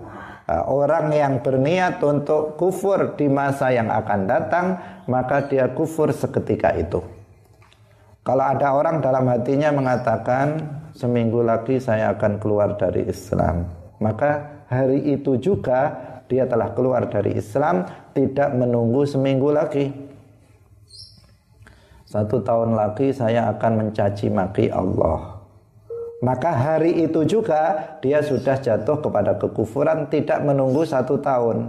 Orang 0.48 1.12
yang 1.12 1.44
berniat 1.44 2.00
untuk 2.00 2.56
kufur 2.56 3.12
di 3.20 3.28
masa 3.28 3.68
yang 3.68 3.92
akan 3.92 4.20
datang, 4.24 4.66
maka 5.04 5.44
dia 5.44 5.68
kufur 5.76 6.08
seketika 6.08 6.72
itu. 6.72 7.04
Kalau 8.24 8.44
ada 8.48 8.72
orang 8.72 9.04
dalam 9.04 9.28
hatinya 9.28 9.68
mengatakan, 9.76 10.56
seminggu 10.96 11.44
lagi 11.44 11.76
saya 11.76 12.16
akan 12.16 12.40
keluar 12.40 12.80
dari 12.80 13.04
Islam. 13.04 13.68
Maka 14.00 14.64
hari 14.72 15.04
itu 15.12 15.36
juga 15.36 15.92
dia 16.32 16.48
telah 16.48 16.72
keluar 16.72 17.12
dari 17.12 17.36
Islam, 17.36 17.84
tidak 18.16 18.48
menunggu 18.56 19.04
seminggu 19.04 19.52
lagi. 19.52 20.07
Satu 22.08 22.40
tahun 22.40 22.72
lagi 22.72 23.12
saya 23.12 23.52
akan 23.52 23.84
mencaci 23.84 24.32
maki 24.32 24.72
Allah. 24.72 25.44
Maka 26.24 26.56
hari 26.56 27.04
itu 27.04 27.20
juga 27.28 27.84
dia 28.00 28.24
sudah 28.24 28.56
jatuh 28.56 29.04
kepada 29.04 29.36
kekufuran 29.36 30.08
tidak 30.08 30.40
menunggu 30.40 30.88
satu 30.88 31.20
tahun. 31.20 31.68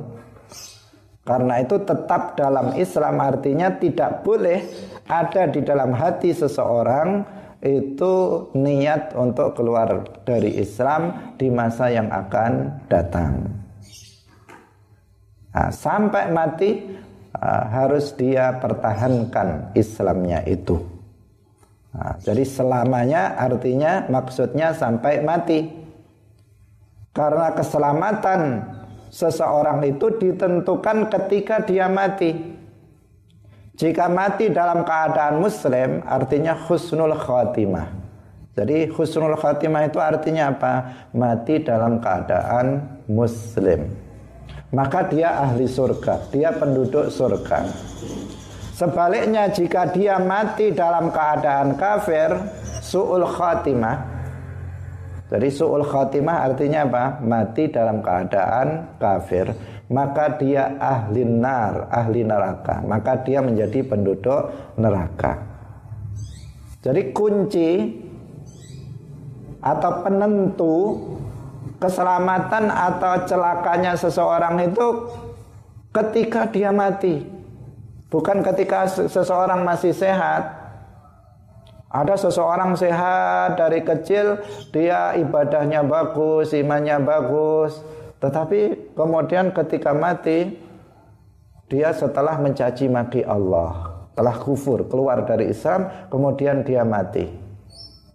Karena 1.28 1.60
itu 1.60 1.84
tetap 1.84 2.40
dalam 2.40 2.72
Islam 2.80 3.20
artinya 3.20 3.68
tidak 3.84 4.24
boleh 4.24 4.64
ada 5.12 5.44
di 5.52 5.60
dalam 5.60 5.92
hati 5.92 6.32
seseorang 6.32 7.28
itu 7.60 8.48
niat 8.56 9.20
untuk 9.20 9.60
keluar 9.60 10.08
dari 10.24 10.56
Islam 10.56 11.36
di 11.36 11.52
masa 11.52 11.92
yang 11.92 12.08
akan 12.08 12.80
datang. 12.88 13.44
Nah, 15.52 15.68
sampai 15.68 16.32
mati 16.32 16.70
uh, 17.36 17.64
harus 17.70 18.14
dia 18.16 18.58
pertahankan 18.58 19.74
Islamnya 19.78 20.42
itu. 20.46 20.82
Nah, 21.90 22.16
jadi 22.22 22.46
selamanya 22.46 23.34
artinya 23.38 24.06
maksudnya 24.10 24.74
sampai 24.78 25.26
mati. 25.26 25.66
Karena 27.10 27.52
keselamatan 27.58 28.62
seseorang 29.10 29.82
itu 29.90 30.14
ditentukan 30.14 31.10
ketika 31.10 31.66
dia 31.66 31.90
mati. 31.90 32.32
Jika 33.74 34.06
mati 34.12 34.52
dalam 34.54 34.86
keadaan 34.86 35.42
muslim 35.42 36.06
artinya 36.06 36.54
husnul 36.54 37.18
khatimah. 37.18 37.90
Jadi 38.54 38.92
husnul 38.92 39.40
khatimah 39.40 39.88
itu 39.88 39.98
artinya 39.98 40.54
apa? 40.54 40.74
Mati 41.16 41.64
dalam 41.64 41.98
keadaan 42.04 43.02
muslim 43.10 44.09
maka 44.70 45.10
dia 45.10 45.34
ahli 45.42 45.66
surga, 45.66 46.30
dia 46.30 46.54
penduduk 46.54 47.10
surga. 47.10 47.66
Sebaliknya 48.78 49.52
jika 49.52 49.92
dia 49.92 50.22
mati 50.22 50.72
dalam 50.72 51.12
keadaan 51.12 51.76
kafir, 51.76 52.32
su'ul 52.80 53.28
khatimah. 53.28 53.98
Jadi 55.30 55.50
su'ul 55.52 55.84
khatimah 55.84 56.48
artinya 56.48 56.88
apa? 56.88 57.04
Mati 57.20 57.68
dalam 57.68 58.00
keadaan 58.00 58.96
kafir. 58.96 59.52
Maka 59.90 60.38
dia 60.38 60.78
ahli 60.78 61.26
nar, 61.26 61.90
ahli 61.90 62.22
neraka. 62.22 62.86
Maka 62.86 63.26
dia 63.26 63.42
menjadi 63.42 63.84
penduduk 63.84 64.54
neraka. 64.78 65.44
Jadi 66.80 67.12
kunci 67.12 67.70
atau 69.60 69.92
penentu 70.06 70.76
keselamatan 71.80 72.68
atau 72.70 73.24
celakanya 73.26 73.96
seseorang 73.96 74.60
itu 74.68 74.88
ketika 75.96 76.46
dia 76.52 76.70
mati. 76.70 77.26
Bukan 78.10 78.42
ketika 78.44 78.86
seseorang 78.90 79.64
masih 79.64 79.96
sehat. 79.96 80.60
Ada 81.90 82.30
seseorang 82.30 82.78
sehat 82.78 83.58
dari 83.58 83.82
kecil, 83.82 84.38
dia 84.70 85.18
ibadahnya 85.18 85.82
bagus, 85.82 86.54
imannya 86.54 87.02
bagus, 87.02 87.82
tetapi 88.22 88.94
kemudian 88.94 89.50
ketika 89.50 89.90
mati 89.90 90.54
dia 91.66 91.90
setelah 91.90 92.38
mencaci 92.38 92.86
maki 92.86 93.26
Allah, 93.26 94.06
telah 94.14 94.38
kufur, 94.38 94.86
keluar 94.86 95.26
dari 95.26 95.50
Islam, 95.50 95.90
kemudian 96.14 96.62
dia 96.62 96.86
mati. 96.86 97.39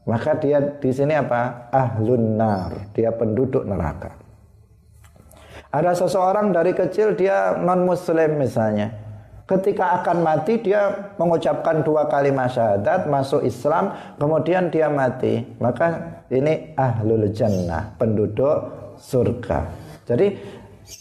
Maka 0.04 0.36
dia 0.36 0.60
di 0.60 0.90
sini 0.92 1.16
apa? 1.16 1.72
Ahlun 1.72 2.36
nar. 2.36 2.92
Dia 2.92 3.12
penduduk 3.16 3.64
neraka. 3.64 4.12
Ada 5.74 5.96
seseorang 5.96 6.54
dari 6.54 6.70
kecil 6.76 7.18
dia 7.18 7.56
non 7.58 7.82
muslim 7.88 8.38
misalnya. 8.38 8.94
Ketika 9.44 10.00
akan 10.00 10.24
mati 10.24 10.56
dia 10.56 11.12
mengucapkan 11.20 11.84
dua 11.84 12.08
kalimat 12.08 12.48
syahadat, 12.48 13.04
masuk 13.12 13.44
Islam, 13.44 13.92
kemudian 14.16 14.72
dia 14.72 14.88
mati. 14.88 15.44
Maka 15.60 16.24
ini 16.32 16.72
ahlul 16.78 17.28
jannah, 17.28 17.92
penduduk 18.00 18.56
surga. 18.96 19.68
Jadi 20.08 20.36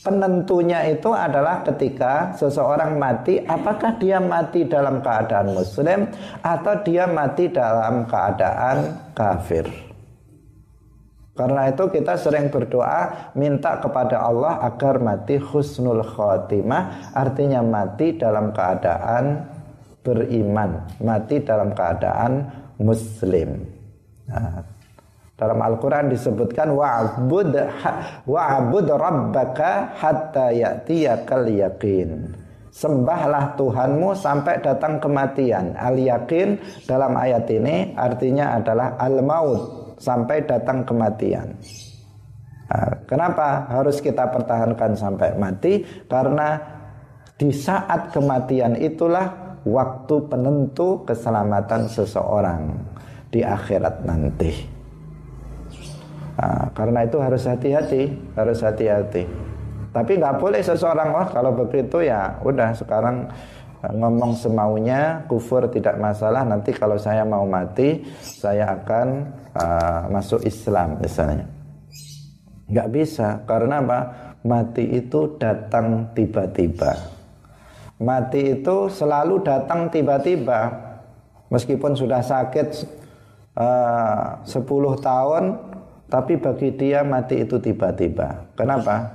penentunya 0.04 0.88
itu 0.88 1.12
adalah 1.12 1.64
ketika 1.68 2.32
seseorang 2.40 2.96
mati, 2.96 3.44
apakah 3.44 4.00
dia 4.00 4.20
mati 4.24 4.64
dalam 4.64 5.04
keadaan 5.04 5.52
muslim 5.52 6.08
atau 6.40 6.74
dia 6.88 7.04
mati 7.04 7.52
dalam 7.52 8.08
keadaan 8.08 8.78
kafir. 9.12 9.68
Karena 11.34 11.66
itu 11.74 11.90
kita 11.90 12.14
sering 12.14 12.54
berdoa 12.54 13.34
minta 13.34 13.82
kepada 13.82 14.22
Allah 14.22 14.62
agar 14.70 15.02
mati 15.02 15.42
husnul 15.42 16.06
khotimah 16.06 17.10
artinya 17.18 17.66
mati 17.66 18.14
dalam 18.14 18.54
keadaan 18.54 19.42
beriman, 20.06 20.86
mati 21.02 21.42
dalam 21.42 21.74
keadaan 21.74 22.46
muslim. 22.78 23.66
Nah, 24.30 24.62
dalam 25.44 25.60
Al-Quran 25.60 26.08
disebutkan 26.08 26.72
wa'bud 26.72 27.52
wa'bud 28.24 28.88
rabbaka 28.88 29.92
hatta 30.00 30.56
ya'tiyakal 30.56 31.52
yakin. 31.52 32.32
Sembahlah 32.72 33.60
Tuhanmu 33.60 34.16
sampai 34.16 34.64
datang 34.64 35.04
kematian. 35.04 35.76
Al 35.76 36.00
yakin 36.00 36.58
dalam 36.88 37.14
ayat 37.20 37.46
ini 37.52 37.92
artinya 37.94 38.56
adalah 38.56 38.96
al 38.96 39.20
maut 39.20 39.94
sampai 40.00 40.48
datang 40.48 40.88
kematian. 40.88 41.60
Kenapa 43.06 43.70
harus 43.70 44.02
kita 44.02 44.32
pertahankan 44.32 44.98
sampai 44.98 45.38
mati? 45.38 45.86
Karena 46.10 46.58
di 47.38 47.54
saat 47.54 48.10
kematian 48.10 48.80
itulah 48.80 49.60
waktu 49.62 50.16
penentu 50.26 51.06
keselamatan 51.06 51.86
seseorang 51.86 52.74
di 53.30 53.46
akhirat 53.46 54.02
nanti. 54.02 54.73
Nah, 56.34 56.66
karena 56.74 57.06
itu 57.06 57.18
harus 57.22 57.46
hati-hati, 57.46 58.10
harus 58.34 58.60
hati-hati. 58.66 59.24
Tapi 59.94 60.18
nggak 60.18 60.42
boleh 60.42 60.62
seseorang 60.66 61.14
wah 61.14 61.28
kalau 61.30 61.54
begitu 61.54 62.02
ya 62.02 62.42
udah 62.42 62.74
sekarang 62.74 63.30
ngomong 63.86 64.34
semaunya 64.34 65.22
kufur 65.30 65.70
tidak 65.70 66.02
masalah. 66.02 66.42
Nanti 66.42 66.74
kalau 66.74 66.98
saya 66.98 67.22
mau 67.22 67.46
mati 67.46 68.02
saya 68.18 68.74
akan 68.74 69.08
uh, 69.54 70.02
masuk 70.10 70.42
Islam 70.50 70.98
misalnya. 70.98 71.46
Nggak 72.66 72.90
bisa 72.90 73.46
karena 73.46 73.86
apa? 73.86 74.00
Mati 74.44 74.84
itu 74.98 75.38
datang 75.38 76.10
tiba-tiba. 76.18 76.98
Mati 78.02 78.60
itu 78.60 78.90
selalu 78.90 79.46
datang 79.46 79.94
tiba-tiba. 79.94 80.74
Meskipun 81.54 81.94
sudah 81.94 82.20
sakit 82.26 82.68
uh, 83.56 84.42
10 84.42 84.58
tahun 85.06 85.44
tapi 86.14 86.38
bagi 86.38 86.70
dia 86.78 87.02
mati 87.02 87.42
itu 87.42 87.58
tiba-tiba. 87.58 88.54
Kenapa? 88.54 89.10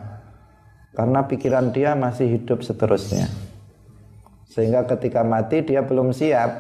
Karena 0.91 1.23
pikiran 1.23 1.71
dia 1.71 1.95
masih 1.95 2.27
hidup 2.27 2.67
seterusnya. 2.67 3.31
Sehingga 4.51 4.83
ketika 4.83 5.23
mati 5.23 5.63
dia 5.63 5.87
belum 5.87 6.11
siap. 6.11 6.51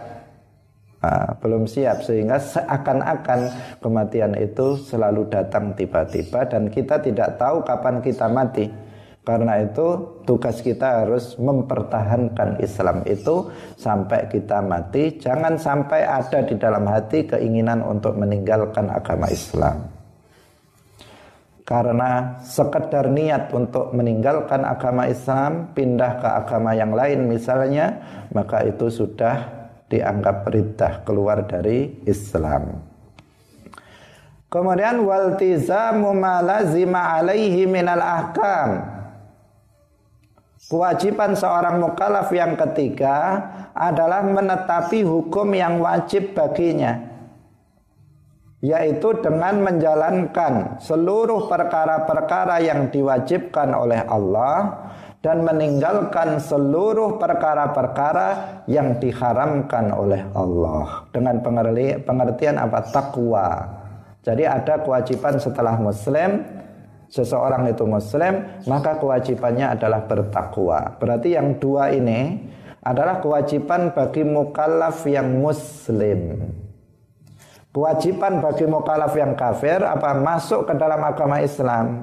Nah, 1.02 1.34
belum 1.42 1.66
siap. 1.66 2.06
Sehingga 2.06 2.38
seakan-akan 2.38 3.40
kematian 3.82 4.38
itu 4.38 4.78
selalu 4.78 5.26
datang 5.26 5.74
tiba-tiba 5.74 6.46
dan 6.46 6.70
kita 6.70 7.02
tidak 7.02 7.34
tahu 7.34 7.66
kapan 7.66 7.98
kita 7.98 8.30
mati. 8.30 8.70
Karena 9.26 9.58
itu 9.58 10.22
tugas 10.22 10.62
kita 10.62 11.02
harus 11.02 11.34
mempertahankan 11.34 12.62
Islam 12.62 13.02
itu 13.10 13.50
sampai 13.74 14.30
kita 14.30 14.62
mati. 14.62 15.18
Jangan 15.18 15.58
sampai 15.58 16.06
ada 16.06 16.46
di 16.46 16.54
dalam 16.54 16.86
hati 16.86 17.26
keinginan 17.26 17.82
untuk 17.82 18.14
meninggalkan 18.14 18.86
agama 18.86 19.26
Islam 19.26 19.97
karena 21.68 22.40
sekedar 22.40 23.12
niat 23.12 23.52
untuk 23.52 23.92
meninggalkan 23.92 24.64
agama 24.64 25.04
Islam 25.04 25.68
pindah 25.76 26.16
ke 26.16 26.28
agama 26.40 26.72
yang 26.72 26.96
lain 26.96 27.28
misalnya 27.28 28.00
maka 28.32 28.64
itu 28.64 28.88
sudah 28.88 29.44
dianggap 29.92 30.48
riddah 30.48 31.04
keluar 31.04 31.44
dari 31.44 31.92
Islam. 32.08 32.80
Kemudian 34.48 35.04
waltizamu 35.04 36.16
kewajiban 40.72 41.36
seorang 41.36 41.84
mukallaf 41.84 42.32
yang 42.32 42.56
ketiga 42.56 43.44
adalah 43.76 44.24
menetapi 44.24 45.04
hukum 45.04 45.52
yang 45.52 45.84
wajib 45.84 46.32
baginya 46.32 47.17
yaitu 48.58 49.14
dengan 49.22 49.62
menjalankan 49.62 50.82
seluruh 50.82 51.46
perkara-perkara 51.46 52.58
yang 52.58 52.90
diwajibkan 52.90 53.70
oleh 53.70 54.02
Allah 54.02 54.90
dan 55.22 55.46
meninggalkan 55.46 56.42
seluruh 56.42 57.18
perkara-perkara 57.22 58.62
yang 58.70 58.98
diharamkan 58.98 59.94
oleh 59.94 60.26
Allah 60.34 61.06
dengan 61.14 61.38
pengertian 62.02 62.58
apa 62.58 62.82
takwa. 62.90 63.66
Jadi 64.26 64.42
ada 64.42 64.82
kewajiban 64.82 65.38
setelah 65.38 65.78
muslim 65.78 66.42
seseorang 67.08 67.70
itu 67.70 67.86
muslim 67.86 68.42
maka 68.66 68.98
kewajibannya 68.98 69.78
adalah 69.78 70.02
bertakwa. 70.02 70.98
Berarti 70.98 71.38
yang 71.38 71.62
dua 71.62 71.94
ini 71.94 72.42
adalah 72.82 73.22
kewajiban 73.22 73.94
bagi 73.94 74.26
mukallaf 74.26 75.06
yang 75.06 75.38
muslim. 75.38 76.42
Kewajiban 77.78 78.42
bagi 78.42 78.66
mukallaf 78.66 79.14
yang 79.14 79.38
kafir 79.38 79.78
apa 79.78 80.10
masuk 80.18 80.66
ke 80.66 80.74
dalam 80.74 80.98
agama 80.98 81.38
Islam. 81.38 82.02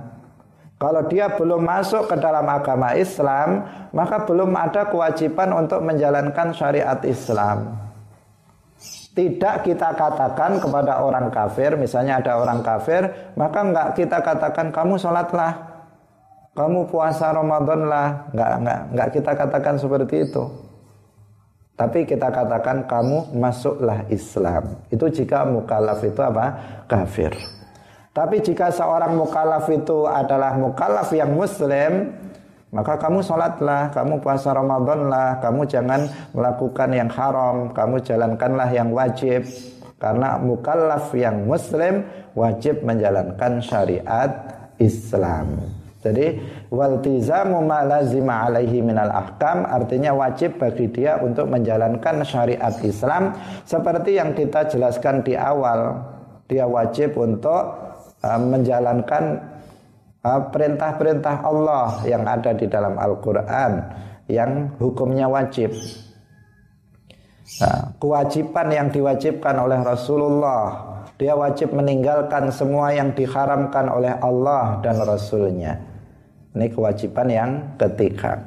Kalau 0.80 1.04
dia 1.12 1.28
belum 1.36 1.68
masuk 1.68 2.08
ke 2.08 2.16
dalam 2.16 2.48
agama 2.48 2.96
Islam, 2.96 3.68
maka 3.92 4.24
belum 4.24 4.56
ada 4.56 4.88
kewajiban 4.88 5.52
untuk 5.52 5.84
menjalankan 5.84 6.56
syariat 6.56 6.96
Islam. 7.04 7.76
Tidak 9.20 9.68
kita 9.68 10.00
katakan 10.00 10.64
kepada 10.64 11.04
orang 11.04 11.28
kafir, 11.28 11.76
misalnya 11.76 12.24
ada 12.24 12.40
orang 12.40 12.64
kafir, 12.64 13.12
maka 13.36 13.60
enggak 13.60 14.00
kita 14.00 14.24
katakan 14.24 14.72
kamu 14.72 14.96
sholatlah, 14.96 15.60
kamu 16.56 16.88
puasa 16.88 17.36
Ramadan 17.36 17.84
lah, 17.84 18.32
enggak 18.32 18.52
enggak 18.64 18.80
enggak 18.96 19.10
kita 19.12 19.32
katakan 19.36 19.76
seperti 19.76 20.24
itu. 20.24 20.44
Tapi 21.76 22.08
kita 22.08 22.32
katakan 22.32 22.88
kamu 22.88 23.36
masuklah 23.36 24.08
Islam. 24.08 24.80
Itu 24.88 25.12
jika 25.12 25.44
mukallaf 25.44 26.00
itu 26.08 26.24
apa? 26.24 26.56
Kafir. 26.88 27.36
Tapi 28.16 28.40
jika 28.40 28.72
seorang 28.72 29.12
mukallaf 29.20 29.68
itu 29.68 30.08
adalah 30.08 30.56
mukallaf 30.56 31.12
yang 31.12 31.36
muslim, 31.36 32.16
maka 32.72 32.96
kamu 32.96 33.20
sholatlah, 33.20 33.92
kamu 33.92 34.24
puasa 34.24 34.56
Ramadan 34.56 35.12
lah, 35.12 35.44
kamu 35.44 35.68
jangan 35.68 36.08
melakukan 36.32 36.96
yang 36.96 37.12
haram, 37.12 37.76
kamu 37.76 38.00
jalankanlah 38.08 38.72
yang 38.72 38.96
wajib. 38.96 39.44
Karena 40.00 40.40
mukallaf 40.40 41.12
yang 41.12 41.44
muslim 41.44 42.08
wajib 42.40 42.88
menjalankan 42.88 43.60
syariat 43.60 44.32
Islam. 44.80 45.75
Jadi 46.06 46.38
waltizamu 46.70 47.66
ma 47.66 47.82
lazima 47.82 48.46
alaihi 48.46 48.78
minal 48.86 49.10
ahkam 49.10 49.66
artinya 49.66 50.14
wajib 50.14 50.62
bagi 50.62 50.86
dia 50.94 51.18
untuk 51.18 51.50
menjalankan 51.50 52.22
syariat 52.22 52.78
Islam 52.86 53.34
seperti 53.66 54.22
yang 54.22 54.38
kita 54.38 54.70
jelaskan 54.70 55.26
di 55.26 55.34
awal. 55.34 55.98
Dia 56.46 56.70
wajib 56.70 57.18
untuk 57.18 57.74
uh, 58.22 58.38
menjalankan 58.38 59.50
uh, 60.22 60.42
perintah-perintah 60.54 61.42
Allah 61.42 62.06
yang 62.06 62.22
ada 62.30 62.54
di 62.54 62.70
dalam 62.70 63.02
Al-Qur'an 63.02 63.82
yang 64.30 64.78
hukumnya 64.78 65.26
wajib. 65.26 65.74
Nah, 67.66 67.98
kewajiban 67.98 68.70
yang 68.70 68.88
diwajibkan 68.94 69.58
oleh 69.58 69.82
Rasulullah 69.82 70.94
dia 71.16 71.32
wajib 71.32 71.72
meninggalkan 71.72 72.52
semua 72.52 72.92
yang 72.92 73.16
diharamkan 73.16 73.88
oleh 73.88 74.14
Allah 74.20 74.84
dan 74.84 75.00
Rasulnya 75.00 75.95
ini 76.56 76.72
kewajiban 76.72 77.28
yang 77.28 77.52
ketiga. 77.76 78.40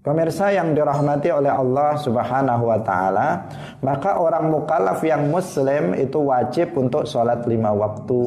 Pemirsa 0.00 0.48
yang 0.48 0.72
dirahmati 0.72 1.28
oleh 1.28 1.52
Allah 1.52 2.00
Subhanahu 2.00 2.64
wa 2.64 2.80
taala, 2.80 3.44
maka 3.84 4.16
orang 4.16 4.48
mukallaf 4.48 5.04
yang 5.04 5.28
muslim 5.28 5.92
itu 5.92 6.16
wajib 6.24 6.72
untuk 6.80 7.04
sholat 7.04 7.44
lima 7.44 7.76
waktu, 7.76 8.24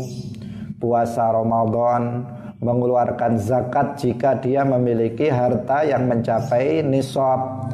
puasa 0.78 1.34
Ramadan, 1.34 2.22
mengeluarkan 2.62 3.42
zakat 3.42 3.98
jika 3.98 4.38
dia 4.38 4.62
memiliki 4.62 5.34
harta 5.34 5.82
yang 5.82 6.06
mencapai 6.06 6.86
nisab, 6.86 7.66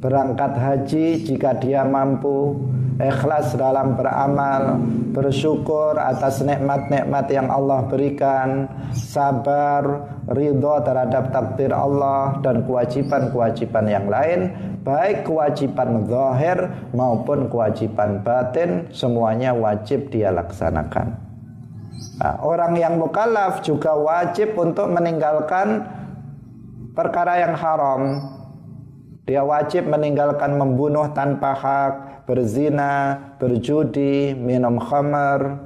berangkat 0.00 0.56
haji 0.56 1.28
jika 1.28 1.52
dia 1.60 1.84
mampu, 1.84 2.56
ikhlas 3.00 3.56
dalam 3.56 3.96
beramal, 3.96 4.76
bersyukur 5.16 5.96
atas 5.96 6.44
nikmat-nikmat 6.44 7.26
yang 7.32 7.48
Allah 7.48 7.88
berikan, 7.88 8.68
sabar, 8.92 10.06
ridho 10.28 10.78
terhadap 10.84 11.32
takdir 11.32 11.72
Allah 11.72 12.38
dan 12.44 12.62
kewajiban-kewajiban 12.68 13.86
yang 13.88 14.06
lain, 14.06 14.40
baik 14.84 15.24
kewajiban 15.24 16.04
zahir 16.06 16.70
maupun 16.92 17.48
kewajiban 17.48 18.20
batin, 18.20 18.88
semuanya 18.92 19.56
wajib 19.56 20.12
dia 20.12 20.30
laksanakan. 20.30 21.16
Nah, 22.20 22.36
orang 22.44 22.76
yang 22.76 23.00
mukallaf 23.00 23.64
juga 23.64 23.96
wajib 23.96 24.56
untuk 24.56 24.88
meninggalkan 24.92 25.84
perkara 26.92 27.44
yang 27.44 27.54
haram. 27.56 28.02
Dia 29.24 29.46
wajib 29.46 29.86
meninggalkan 29.86 30.58
membunuh 30.58 31.06
tanpa 31.14 31.54
hak, 31.54 31.94
berzina, 32.30 33.18
berjudi, 33.42 34.38
minum 34.38 34.78
khamar, 34.78 35.58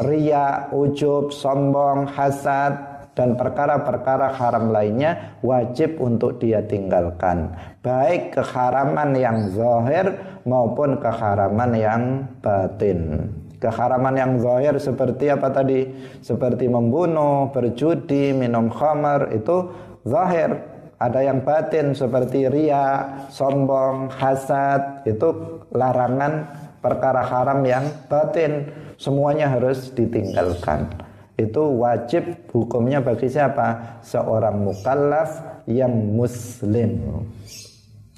ria, 0.00 0.72
ujub, 0.72 1.28
sombong, 1.28 2.08
hasad, 2.08 2.72
dan 3.12 3.36
perkara-perkara 3.36 4.32
haram 4.32 4.72
lainnya 4.72 5.36
wajib 5.44 6.00
untuk 6.00 6.40
dia 6.40 6.64
tinggalkan. 6.64 7.52
Baik 7.84 8.32
keharaman 8.32 9.12
yang 9.12 9.52
zahir 9.52 10.40
maupun 10.48 10.96
keharaman 10.96 11.70
yang 11.76 12.02
batin. 12.40 13.28
Keharaman 13.60 14.16
yang 14.16 14.32
zahir 14.40 14.80
seperti 14.80 15.30
apa 15.30 15.52
tadi? 15.52 15.84
Seperti 16.24 16.64
membunuh, 16.64 17.52
berjudi, 17.52 18.32
minum 18.32 18.72
khamar 18.72 19.30
itu 19.36 19.68
zahir 20.04 20.73
ada 21.04 21.20
yang 21.20 21.44
batin 21.44 21.92
seperti 21.92 22.48
ria, 22.48 23.04
sombong, 23.28 24.08
hasad, 24.08 25.04
itu 25.04 25.60
larangan 25.76 26.48
perkara 26.80 27.20
haram 27.20 27.60
yang 27.68 27.84
batin. 28.08 28.72
Semuanya 28.96 29.52
harus 29.52 29.92
ditinggalkan. 29.92 30.88
Itu 31.36 31.76
wajib 31.82 32.48
hukumnya 32.54 33.04
bagi 33.04 33.28
siapa? 33.28 34.00
Seorang 34.00 34.64
mukallaf 34.64 35.60
yang 35.68 35.92
muslim. 35.92 37.20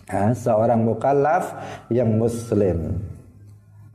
Nah, 0.07 0.31
seorang 0.31 0.87
mukallaf 0.87 1.59
yang 1.91 2.15
muslim. 2.15 3.03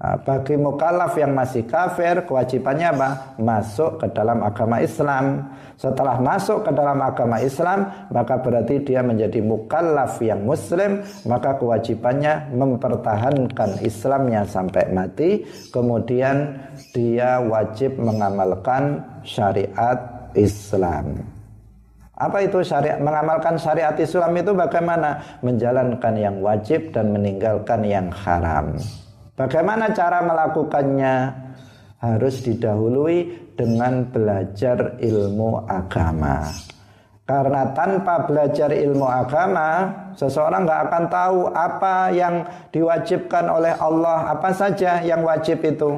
Nah, 0.01 0.17
bagi 0.17 0.57
mukallaf 0.57 1.13
yang 1.13 1.37
masih 1.37 1.69
kafir, 1.69 2.25
kewajibannya 2.25 2.89
apa? 2.89 3.09
Masuk 3.37 4.01
ke 4.01 4.09
dalam 4.09 4.41
agama 4.41 4.81
Islam. 4.81 5.45
Setelah 5.77 6.17
masuk 6.17 6.65
ke 6.65 6.73
dalam 6.73 6.97
agama 7.05 7.37
Islam, 7.37 7.85
maka 8.09 8.41
berarti 8.41 8.81
dia 8.81 9.05
menjadi 9.05 9.45
mukallaf 9.45 10.17
yang 10.17 10.41
muslim, 10.41 11.05
maka 11.29 11.53
kewajibannya 11.53 12.49
mempertahankan 12.49 13.77
Islamnya 13.85 14.41
sampai 14.49 14.89
mati, 14.89 15.45
kemudian 15.69 16.57
dia 16.97 17.37
wajib 17.37 18.01
mengamalkan 18.01 19.05
syariat 19.21 20.01
Islam. 20.33 21.21
Apa 22.17 22.41
itu 22.41 22.65
syariat? 22.65 22.97
Mengamalkan 22.97 23.53
syariat 23.61 23.93
Islam 24.01 24.33
itu 24.33 24.49
bagaimana? 24.57 25.41
Menjalankan 25.45 26.13
yang 26.17 26.41
wajib 26.41 26.89
dan 26.89 27.13
meninggalkan 27.13 27.85
yang 27.85 28.09
haram. 28.09 28.81
Bagaimana 29.41 29.89
cara 29.89 30.21
melakukannya? 30.21 31.15
Harus 31.97 32.45
didahului 32.45 33.49
dengan 33.57 34.05
belajar 34.05 35.01
ilmu 35.01 35.65
agama. 35.65 36.45
Karena 37.25 37.73
tanpa 37.73 38.29
belajar 38.29 38.69
ilmu 38.69 39.05
agama, 39.05 39.89
seseorang 40.13 40.61
nggak 40.65 40.81
akan 40.85 41.03
tahu 41.09 41.39
apa 41.57 42.13
yang 42.13 42.45
diwajibkan 42.69 43.49
oleh 43.49 43.73
Allah, 43.81 44.29
apa 44.29 44.53
saja 44.53 45.01
yang 45.01 45.25
wajib 45.25 45.65
itu. 45.65 45.89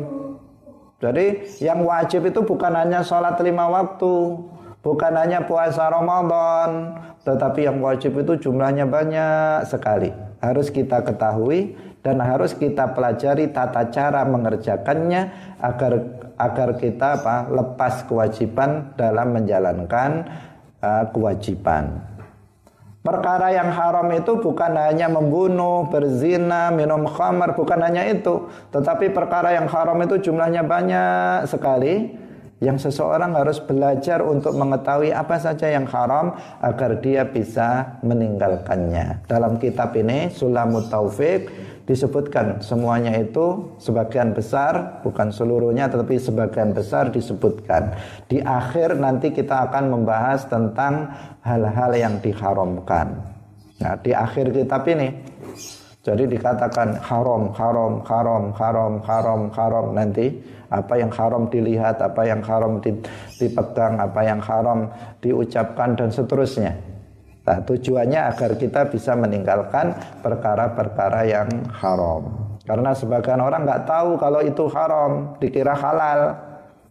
Jadi 1.04 1.60
yang 1.60 1.84
wajib 1.84 2.24
itu 2.24 2.39
bukan 2.48 2.72
hanya 2.80 3.04
sholat 3.04 3.36
lima 3.44 3.68
waktu, 3.68 4.39
bukan 4.80 5.14
hanya 5.20 5.44
puasa 5.44 5.91
Ramadan, 5.91 6.96
tetapi 7.28 7.68
yang 7.68 7.84
wajib 7.84 8.16
itu 8.24 8.39
jumlahnya 8.39 8.88
banyak 8.88 9.68
sekali. 9.68 10.16
Harus 10.39 10.68
kita 10.72 11.04
ketahui 11.04 11.76
dan 12.04 12.20
harus 12.20 12.51
kita 12.51 12.91
pelajari 12.91 13.49
tata 13.49 13.88
cara 13.89 14.28
mengerjakannya 14.28 15.56
agar 15.64 15.93
agar 16.36 16.70
kita 16.76 17.24
apa 17.24 17.47
lepas 17.47 18.04
kewajiban 18.04 18.91
dalam 18.99 19.32
menjalankan 19.32 20.28
uh, 20.84 21.08
kewajiban. 21.16 22.14
Perkara 23.04 23.51
yang 23.51 23.68
haram 23.68 24.08
itu 24.16 24.39
bukan 24.39 24.80
hanya 24.80 25.12
membunuh, 25.12 25.91
berzina, 25.91 26.72
minum 26.72 27.04
khamar, 27.04 27.51
bukan 27.51 27.84
hanya 27.84 28.08
itu. 28.08 28.47
Tetapi 28.72 29.12
perkara 29.12 29.51
yang 29.51 29.68
haram 29.68 29.99
itu 30.08 30.24
jumlahnya 30.24 30.64
banyak 30.64 31.43
sekali 31.51 32.16
yang 32.64 32.80
seseorang 32.80 33.36
harus 33.36 33.60
belajar 33.60 34.24
untuk 34.24 34.56
mengetahui 34.56 35.12
apa 35.12 35.36
saja 35.36 35.68
yang 35.68 35.84
haram 35.84 36.32
agar 36.64 37.04
dia 37.04 37.28
bisa 37.28 37.99
meninggalkannya. 38.08 39.28
Dalam 39.28 39.60
kitab 39.60 39.91
ini 39.99 40.32
Sulamut 40.32 40.88
Taufik 40.88 41.51
disebutkan 41.84 42.64
semuanya 42.64 43.12
itu 43.20 43.76
sebagian 43.76 44.32
besar 44.32 45.04
bukan 45.04 45.28
seluruhnya 45.36 45.92
tetapi 45.92 46.16
sebagian 46.16 46.72
besar 46.72 47.12
disebutkan. 47.12 47.92
Di 48.32 48.40
akhir 48.40 48.96
nanti 48.96 49.36
kita 49.36 49.68
akan 49.68 49.92
membahas 49.92 50.48
tentang 50.48 51.12
hal-hal 51.44 51.92
yang 51.92 52.16
diharamkan. 52.24 53.20
Nah 53.84 54.00
di 54.00 54.16
akhir 54.16 54.56
kitab 54.56 54.88
ini 54.88 55.12
jadi 56.04 56.24
dikatakan 56.24 57.00
haram 57.04 57.52
haram 57.52 58.00
haram 58.08 58.44
haram 58.56 58.94
haram 59.04 59.42
haram. 59.52 59.86
Nanti 59.92 60.40
apa 60.72 60.96
yang 60.96 61.12
haram 61.12 61.52
dilihat 61.52 62.00
apa 62.00 62.24
yang 62.24 62.40
haram 62.42 62.80
dipegang 63.40 64.00
apa 64.00 64.22
yang 64.24 64.40
haram 64.40 64.88
diucapkan 65.20 66.00
dan 66.00 66.10
seterusnya 66.10 66.93
Nah, 67.44 67.60
tujuannya 67.60 68.32
agar 68.32 68.56
kita 68.56 68.88
bisa 68.88 69.20
meninggalkan 69.20 69.91
perkara-perkara 70.24 71.28
yang 71.28 71.50
haram. 71.76 72.56
Karena 72.64 72.96
sebagian 72.96 73.44
orang 73.44 73.68
nggak 73.68 73.84
tahu 73.84 74.16
kalau 74.16 74.39
itu 74.39 74.64
haram, 74.72 75.36
dikira 75.44 75.76
halal. 75.76 76.39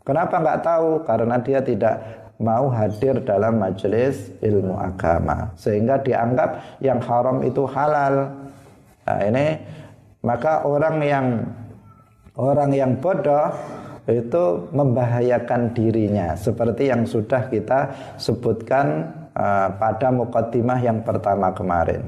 Kenapa 0.05 0.37
nggak 0.37 0.61
tahu? 0.61 0.89
Karena 1.09 1.41
dia 1.41 1.65
tidak 1.65 2.05
mau 2.37 2.69
hadir 2.69 3.23
dalam 3.25 3.57
majelis 3.57 4.29
ilmu 4.45 4.77
agama, 4.77 5.55
sehingga 5.57 5.97
dianggap 6.05 6.83
yang 6.85 7.01
haram 7.01 7.41
itu 7.41 7.65
halal. 7.65 8.29
Nah, 9.09 9.21
ini 9.25 9.57
maka 10.21 10.69
orang 10.69 10.97
yang 11.01 11.27
orang 12.37 12.71
yang 12.77 12.93
bodoh 13.01 13.49
itu 14.05 14.69
membahayakan 14.75 15.73
dirinya 15.73 16.35
seperti 16.35 16.91
yang 16.91 17.07
sudah 17.07 17.47
kita 17.47 17.95
sebutkan 18.19 19.07
uh, 19.37 19.69
pada 19.77 20.09
mukaddimah 20.13 20.81
yang 20.81 21.01
pertama 21.05 21.53
kemarin. 21.53 22.03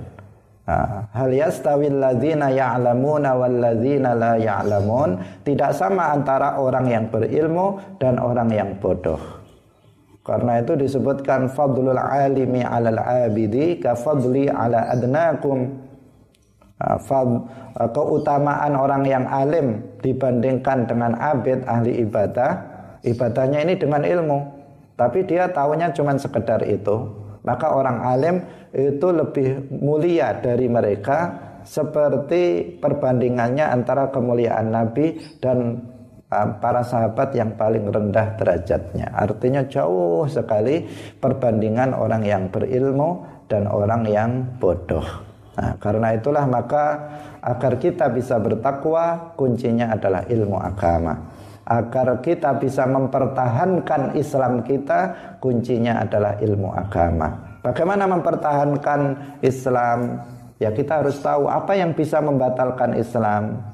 Uh, 0.65 1.05
hal 1.13 1.29
yastawil 1.29 2.01
ladzina 2.01 2.49
ya'lamuna 2.49 3.37
wal 3.37 3.53
ladzina 3.53 4.17
la 4.17 4.41
ya'lamun 4.41 5.21
tidak 5.45 5.77
sama 5.77 6.17
antara 6.17 6.57
orang 6.57 6.89
yang 6.89 7.05
berilmu 7.13 8.01
dan 8.01 8.17
orang 8.17 8.49
yang 8.49 8.73
bodoh. 8.81 9.21
Karena 10.25 10.65
itu 10.65 10.73
disebutkan 10.73 11.53
fadlul 11.53 12.01
alimi 12.01 12.65
'alal 12.65 12.97
'abidi 12.97 13.77
ka 13.77 13.93
fadli 13.93 14.49
'ala 14.49 14.89
adnakum. 14.89 15.85
Uh, 16.81 16.99
uh, 17.77 17.89
keutamaan 17.93 18.73
orang 18.73 19.05
yang 19.05 19.25
alim 19.29 19.85
dibandingkan 20.01 20.89
dengan 20.89 21.13
abid 21.21 21.61
ahli 21.69 22.03
ibadah, 22.03 22.51
ibadahnya 23.05 23.63
ini 23.69 23.77
dengan 23.77 24.01
ilmu 24.01 24.54
tapi 24.95 25.27
dia 25.27 25.51
tahunya 25.51 25.91
cuma 25.91 26.15
sekedar 26.15 26.63
itu, 26.63 27.11
maka 27.43 27.75
orang 27.75 27.99
alim 28.07 28.37
itu 28.71 29.09
lebih 29.11 29.67
mulia 29.75 30.39
dari 30.39 30.71
mereka 30.71 31.35
seperti 31.67 32.77
perbandingannya 32.79 33.67
antara 33.67 34.13
kemuliaan 34.15 34.71
Nabi 34.71 35.19
dan 35.43 35.83
uh, 36.31 36.49
para 36.63 36.87
sahabat 36.87 37.35
yang 37.35 37.59
paling 37.59 37.91
rendah 37.91 38.39
derajatnya. 38.39 39.11
Artinya 39.11 39.67
jauh 39.67 40.31
sekali 40.31 40.87
perbandingan 41.19 41.91
orang 41.97 42.23
yang 42.23 42.43
berilmu 42.55 43.27
dan 43.51 43.67
orang 43.67 44.07
yang 44.07 44.31
bodoh. 44.63 45.05
Nah, 45.55 45.79
karena 45.79 46.19
itulah 46.19 46.47
maka 46.51 46.85
agar 47.39 47.79
kita 47.79 48.11
bisa 48.11 48.39
bertakwa 48.43 49.35
kuncinya 49.39 49.95
adalah 49.95 50.27
ilmu 50.27 50.59
agama 50.59 51.34
agar 51.65 52.21
kita 52.21 52.61
bisa 52.61 52.85
mempertahankan 52.85 54.13
Islam 54.17 54.61
kita 54.61 55.01
kuncinya 55.41 56.05
adalah 56.05 56.37
ilmu 56.37 56.69
agama. 56.77 57.61
Bagaimana 57.65 58.05
mempertahankan 58.05 59.01
Islam? 59.41 60.21
Ya 60.61 60.71
kita 60.71 61.01
harus 61.01 61.17
tahu 61.25 61.49
apa 61.49 61.73
yang 61.73 61.97
bisa 61.97 62.21
membatalkan 62.21 62.93
Islam. 62.93 63.65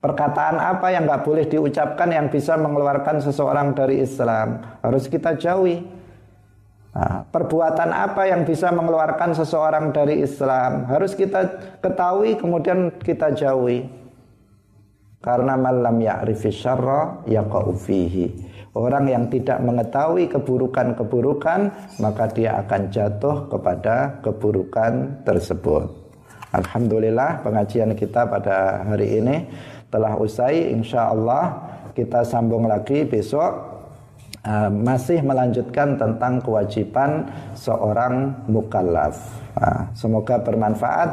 Perkataan 0.00 0.56
apa 0.56 0.88
yang 0.88 1.04
nggak 1.04 1.28
boleh 1.28 1.44
diucapkan 1.44 2.08
yang 2.08 2.32
bisa 2.32 2.56
mengeluarkan 2.56 3.20
seseorang 3.20 3.76
dari 3.76 4.00
Islam 4.00 4.64
harus 4.80 5.04
kita 5.04 5.36
jauhi. 5.36 5.84
Nah, 6.90 7.22
perbuatan 7.28 7.92
apa 7.92 8.26
yang 8.26 8.48
bisa 8.48 8.72
mengeluarkan 8.72 9.36
seseorang 9.36 9.92
dari 9.92 10.24
Islam 10.24 10.88
harus 10.88 11.12
kita 11.12 11.46
ketahui 11.84 12.40
kemudian 12.40 12.88
kita 13.04 13.36
jauhi. 13.36 13.99
Karena 15.20 15.52
malam 15.52 16.00
ya'rifi 16.00 16.48
syarra 16.48 17.20
yaqa'u 17.28 17.76
fihi. 17.76 18.26
Orang 18.72 19.10
yang 19.10 19.28
tidak 19.28 19.60
mengetahui 19.60 20.30
keburukan-keburukan 20.32 21.60
maka 22.00 22.24
dia 22.30 22.56
akan 22.64 22.88
jatuh 22.88 23.50
kepada 23.52 24.22
keburukan 24.24 25.20
tersebut. 25.26 25.90
Alhamdulillah 26.54 27.44
pengajian 27.44 27.92
kita 27.98 28.30
pada 28.30 28.86
hari 28.86 29.20
ini 29.20 29.44
telah 29.90 30.14
usai. 30.16 30.70
Insya 30.70 31.10
Allah 31.10 31.68
kita 31.92 32.22
sambung 32.22 32.70
lagi 32.70 33.02
besok 33.02 33.50
uh, 34.46 34.70
masih 34.70 35.20
melanjutkan 35.20 35.98
tentang 35.98 36.38
kewajiban 36.38 37.26
seorang 37.58 38.46
mukallaf. 38.46 39.18
Uh, 39.58 39.90
semoga 39.98 40.38
bermanfaat. 40.38 41.10